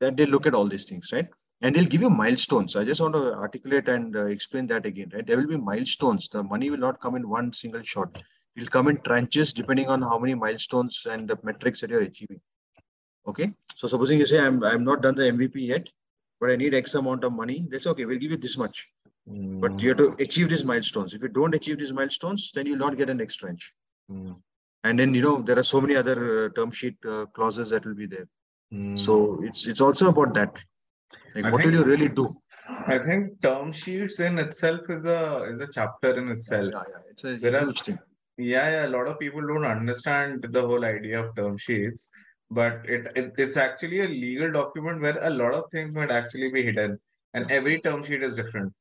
[0.00, 1.28] that they look at all these things, right?
[1.62, 2.76] And they'll give you milestones.
[2.76, 5.26] I just want to articulate and uh, explain that again, right?
[5.26, 6.28] There will be milestones.
[6.28, 8.10] The money will not come in one single shot.
[8.56, 12.02] It will come in tranches depending on how many milestones and the metrics that you're
[12.02, 12.40] achieving.
[13.30, 13.52] Okay.
[13.74, 15.88] So supposing you say I'm I'm not done the MVP yet,
[16.40, 17.66] but I need X amount of money.
[17.70, 18.04] That's okay.
[18.04, 18.88] We'll give you this much.
[19.26, 21.12] But you have to achieve these milestones.
[21.12, 23.72] If you don't achieve these milestones, then you'll not get an next tranche.
[24.10, 24.36] Mm.
[24.84, 27.84] And then you know there are so many other uh, term sheet uh, clauses that
[27.84, 28.28] will be there.
[28.72, 28.96] Mm.
[28.96, 30.56] So it's it's also about that.
[31.34, 32.36] Like I what think- will you really do?
[32.86, 36.70] I think term sheets in itself is a is a chapter in itself.
[36.72, 37.98] Yeah, yeah, it's a There are- huge thing.
[38.38, 42.10] Yeah, yeah, a lot of people don't understand the whole idea of term sheets,
[42.50, 46.50] but it, it it's actually a legal document where a lot of things might actually
[46.50, 46.98] be hidden,
[47.34, 48.72] and every term sheet is different.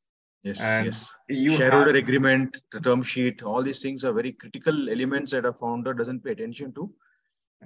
[0.44, 1.14] Yes, and yes.
[1.28, 5.46] You Shareholder have, agreement, the term sheet, all these things are very critical elements that
[5.46, 6.94] a founder doesn't pay attention to.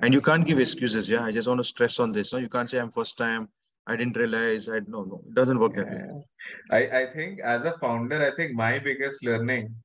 [0.02, 1.10] And you can't give excuses.
[1.10, 2.32] Yeah, I just want to stress on this.
[2.32, 3.50] No, you can't say I'm first time.
[3.86, 4.70] I didn't realize.
[4.70, 6.26] I no, no, it doesn't work that way.
[6.72, 9.76] I I think as a founder, I think my biggest learning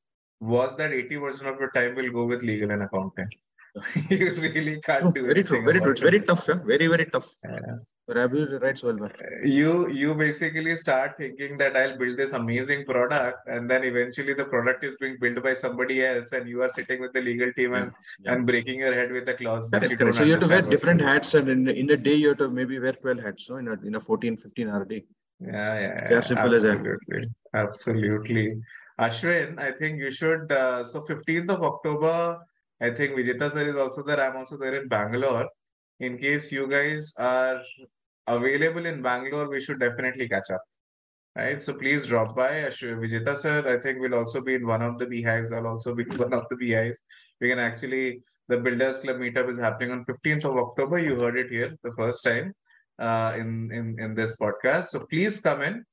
[0.41, 3.29] was that 80% of your time will go with legal and accounting.
[4.11, 5.93] You really can't do very true, very true.
[5.93, 6.47] It's very tough.
[6.49, 6.59] Yeah?
[6.65, 7.29] Very, very tough.
[7.45, 7.77] Yeah.
[8.07, 9.13] But absolutely right, Sohelbhai.
[9.59, 14.45] you you basically start thinking that I'll build this amazing product, and then eventually the
[14.45, 17.73] product is being built by somebody else, and you are sitting with the legal team
[17.81, 17.91] and,
[18.21, 18.35] Yeah.
[18.35, 20.17] and breaking your head with the clause Correct, you correct.
[20.19, 22.51] So you have to wear different hats, and in, in a day you have to
[22.51, 23.57] maybe wear 12 hats, no?
[23.57, 25.03] In a, in a 14, 15 hour day.
[25.41, 26.77] Yeah, yeah, Yeah, simple as that.
[26.77, 28.61] absolutely, absolutely.
[29.01, 30.53] Ashwin, I think you should.
[30.53, 32.39] Uh, so 15th of October,
[32.81, 34.21] I think Vijetha sir is also there.
[34.21, 35.49] I'm also there in Bangalore.
[36.01, 37.61] In case you guys are
[38.27, 40.63] available in Bangalore, we should definitely catch up.
[41.37, 42.51] Right, so please drop by.
[42.71, 45.53] Vijetha sir, I think we'll also be in one of the BHIVEs.
[45.53, 46.97] I'll also be in one of the BHIVEs.
[47.41, 50.99] We can actually, the Builders Club meetup is happening on 15th of October.
[50.99, 52.55] You heard it here the first time
[53.01, 54.87] uh, in, in, in this podcast.
[54.87, 55.85] So please come in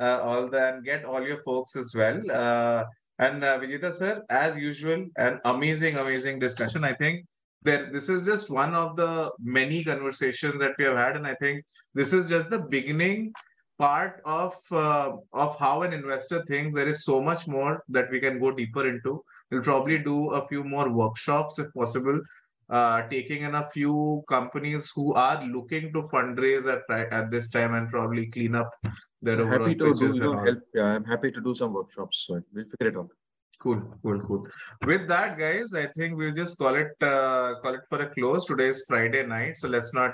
[0.00, 2.20] uh, all the, and get all your folks as well.
[2.30, 2.84] Uh,
[3.18, 6.84] and uh, Vijetha sir, as usual, an amazing, amazing discussion.
[6.84, 7.24] I think
[7.62, 11.34] that this is just one of the many conversations that we have had, and I
[11.34, 11.64] think
[11.94, 13.32] this is just the beginning
[13.78, 16.74] part of uh, of how an investor thinks.
[16.74, 19.22] There is so much more that we can go deeper into.
[19.50, 22.20] We'll probably do a few more workshops if possible.
[22.70, 26.82] Uh, taking in a few companies who are looking to fundraise at
[27.12, 28.70] at this time and probably clean up
[29.22, 30.44] their I'm overall happy to do pitches you and know, all.
[30.44, 30.58] help.
[30.74, 32.26] Yeah, I'm happy to do some workshops.
[32.26, 33.08] So we'll figure it out.
[33.58, 34.46] Cool, cool, cool.
[34.86, 38.44] With that, guys, I think we'll just call it uh, call it for a close.
[38.44, 40.12] Today is Friday night, so let's not,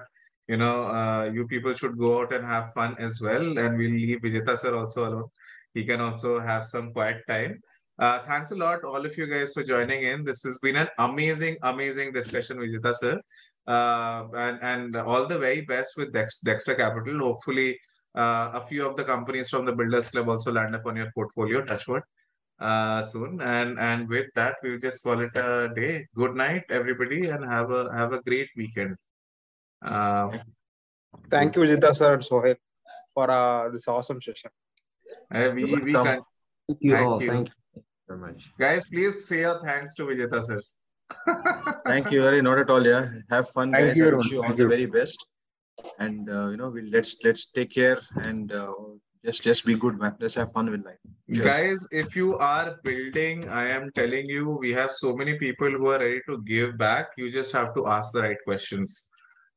[0.48, 3.58] you know, uh, you people should go out and have fun as well.
[3.58, 5.28] And we'll leave Vijetha sir also alone.
[5.74, 7.60] He can also have some quiet time.
[7.98, 10.24] Uh, thanks a lot, all of you guys, for joining in.
[10.24, 13.20] This has been an amazing, amazing discussion, Vijetha sir.
[13.66, 17.18] Uh, and and all the very best with Dex- Dexter Capital.
[17.20, 17.78] Hopefully,
[18.14, 21.10] uh, a few of the companies from the Builders Club also land up on your
[21.14, 21.62] portfolio.
[21.64, 22.02] Touchwood
[22.60, 27.26] uh soon and and with that we'll just call it a day good night everybody
[27.28, 28.96] and have a have a great weekend
[29.84, 30.30] uh
[31.30, 32.56] Thank you, Vijetha sir and Sohail,
[33.12, 34.50] for uh, this awesome session.
[35.32, 37.22] uh, we we can Thank you Thank all.
[37.22, 37.28] you.
[37.30, 37.54] Thank you
[38.08, 38.52] very much.
[38.58, 40.60] guys please say a thanks to Vijetha sir
[41.86, 42.40] Thank you, Hari.
[42.42, 42.84] Not at all.
[42.86, 43.96] Yeah, have fun, Thank guys.
[43.98, 44.68] you, I wish you all Thank the you.
[44.68, 45.26] very best.
[45.98, 47.98] And uh, you know, we'll let's let's take care
[48.28, 48.72] and uh,
[49.24, 50.14] just just be good, man.
[50.18, 51.02] Let's have fun with life.
[51.32, 51.46] Cheers.
[51.46, 55.88] Guys, if you are building, I am telling you, we have so many people who
[55.88, 57.08] are ready to give back.
[57.18, 59.08] You just have to ask the right questions.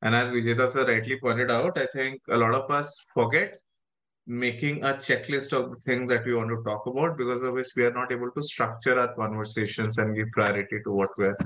[0.02, 3.58] And as Vijetha sir rightly pointed out, I think a lot of us forget
[4.28, 7.70] making a checklist of the things that we want to talk about because of which
[7.78, 11.38] we are not able to structure our conversations and give priority to what we're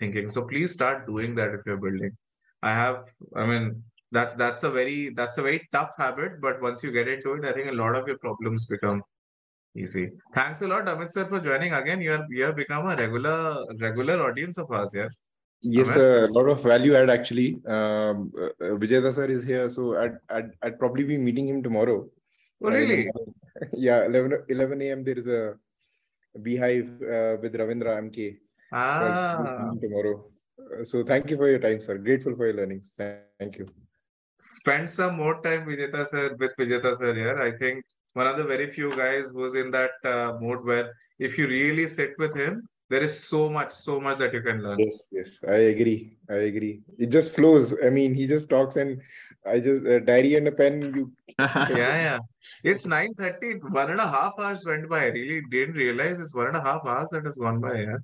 [0.00, 0.30] thinking.
[0.30, 2.16] So please start doing that if you're building.
[2.62, 6.82] I have, I mean, that's that's a very that's a very tough habit, but once
[6.82, 9.02] you get into it, I think a lot of your problems become
[9.76, 10.12] easy.
[10.34, 12.00] Thanks a lot, Amit sir, for joining again.
[12.00, 15.08] You are you have become a regular regular audience of ours, yeah.
[15.64, 16.26] Yes, sir.
[16.26, 17.56] A lot of value add actually.
[17.66, 21.62] Um, uh, uh, Vijetha sir is here, so I'd, I'd I'd probably be meeting him
[21.62, 22.06] tomorrow.
[22.62, 22.98] Oh, Uh, really?
[23.14, 23.34] morning.
[23.72, 25.04] yeah, 11, 11 a.m.
[25.04, 25.54] There is a
[26.38, 28.18] BHIVE uh, with Ravindra MK.
[28.34, 28.38] So
[28.72, 30.14] Ah, him tomorrow.
[30.58, 31.96] Uh, so thank you for your time, sir.
[31.98, 32.94] Grateful for your learnings.
[32.98, 33.66] Thank you.
[34.38, 37.36] spend some more time, Vijetha sir, with Vijetha sir here.
[37.48, 37.84] I think
[38.20, 40.86] one of the very few guys who's in that uh, mode where
[41.28, 42.54] if you really sit with him,
[42.90, 44.78] there is so much, so much that you can learn.
[44.78, 46.16] Yes, yes, I agree.
[46.28, 46.82] I agree.
[46.98, 47.74] It just flows.
[47.82, 49.00] I mean, he just talks, and
[49.46, 50.82] I just uh, diary and a pen.
[50.94, 52.18] You Yeah, yeah.
[52.62, 53.70] It's 9:30.
[53.72, 55.04] One and a half hours went by.
[55.04, 57.80] I really didn't realize it's one and a half hours that has gone by.
[57.80, 57.96] Yeah.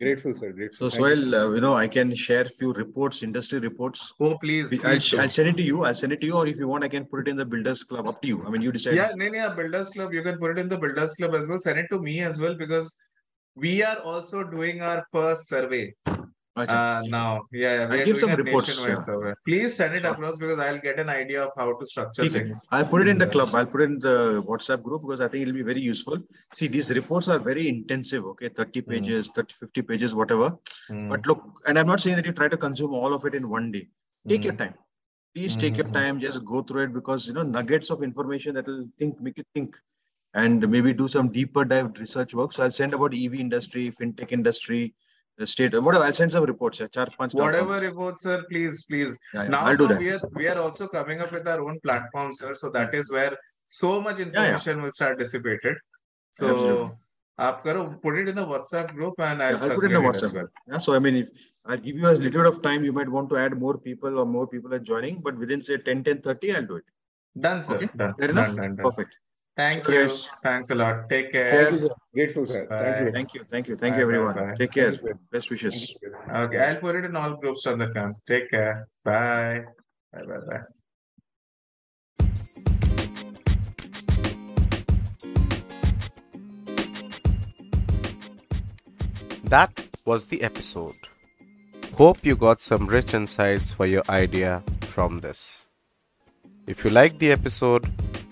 [0.00, 0.52] grateful, sir.
[0.52, 0.88] Grateful.
[0.88, 1.38] So, Thank you.
[1.38, 4.14] Uh, you know, I can share few reports, industry reports.
[4.20, 5.14] Oh, please, I'll, please.
[5.14, 5.84] I'll send it to you.
[5.84, 7.44] I'll send it to you, or if you want, I can put it in the
[7.44, 8.08] Builders Club.
[8.08, 8.42] Up to you.
[8.46, 8.94] I mean, you decide.
[8.94, 10.14] Yeah, no, no, yeah, Builders Club.
[10.14, 11.58] You can put it in the Builders Club as well.
[11.58, 12.96] Send it to me as well because
[13.60, 15.94] we are also doing our first survey
[16.56, 17.42] uh, now.
[17.52, 19.04] Yeah, yeah, we I'll are give doing some a reports, nationwide yeah.
[19.04, 19.34] survey.
[19.46, 20.12] Please send it Sure.
[20.12, 22.40] across because I'll get an idea of how to structure Okay.
[22.40, 22.68] things.
[22.72, 23.54] I'll put it in the club.
[23.54, 26.18] I'll put it in the WhatsApp group because I think it'll be very useful.
[26.54, 28.24] See, these reports are very intensive.
[28.34, 28.90] Okay, 30 Hmm.
[28.90, 30.50] pages, 30, 50 pages, whatever.
[30.90, 33.34] Mm, But look, and I'm not saying that you try to consume all of it
[33.34, 33.88] in one day.
[34.28, 34.74] Take your mm, time.
[35.34, 35.92] Please take your Mhm.
[36.00, 36.20] time.
[36.20, 39.44] Just go through it because you know nuggets of information that will think, make you
[39.54, 39.78] think,
[40.34, 42.52] and maybe do some deeper dive research work.
[42.52, 44.94] So I'll send about EV industry, fintech industry,
[45.38, 46.04] the state, whatever.
[46.04, 46.80] I'll send some reports.
[46.80, 47.40] Yeah, char, panch com.
[47.40, 49.18] Whatever reports, sir, please, please.
[49.34, 49.98] Yeah, yeah, Now, I'll do now that.
[50.00, 52.54] we are we are also coming up with our own platform, sir.
[52.54, 53.36] So that is where
[53.66, 54.26] so much yeah.
[54.26, 55.76] information will start dissipated.
[56.30, 56.96] So
[57.38, 57.96] Absolutely.
[58.02, 60.34] put it in the WhatsApp group and I'll, Yeah, I'll put it in the WhatsApp.
[60.34, 60.48] well.
[60.68, 61.30] Yeah, so I mean, if
[61.66, 64.18] I'll give you a little bit of time, you might want to add more people
[64.18, 66.84] or more people are joining, but within say 10, 10, 30, I'll do it.
[67.40, 67.76] Done, sir.
[67.76, 67.88] Okay.
[67.96, 68.14] Done.
[68.18, 68.56] Fair Done, enough?
[68.56, 68.84] done, done.
[68.84, 69.16] Perfect.
[69.60, 69.94] Thank you.
[69.94, 70.28] guys.
[70.42, 71.08] Thanks a lot.
[71.08, 71.50] Take care.
[71.52, 71.94] Thank you, sir.
[72.14, 72.66] Grateful, sir.
[72.68, 73.12] Thank you.
[73.12, 73.42] Thank you.
[73.52, 73.76] Thank you.
[73.76, 74.34] Thank Bye, you, everyone.
[74.34, 74.54] bye.
[74.58, 74.92] Take care.
[75.32, 75.76] Best wishes.
[75.76, 76.12] Thank you.
[76.42, 78.16] Okay, I'll put it in all groups on the camp.
[78.26, 78.88] Take care.
[79.04, 79.64] Bye.
[80.12, 80.64] Bye, bye, bye.
[89.44, 89.72] That
[90.06, 91.00] was the episode.
[91.94, 95.66] Hope you got some rich insights for your idea from this.
[96.66, 97.84] If you like the episode,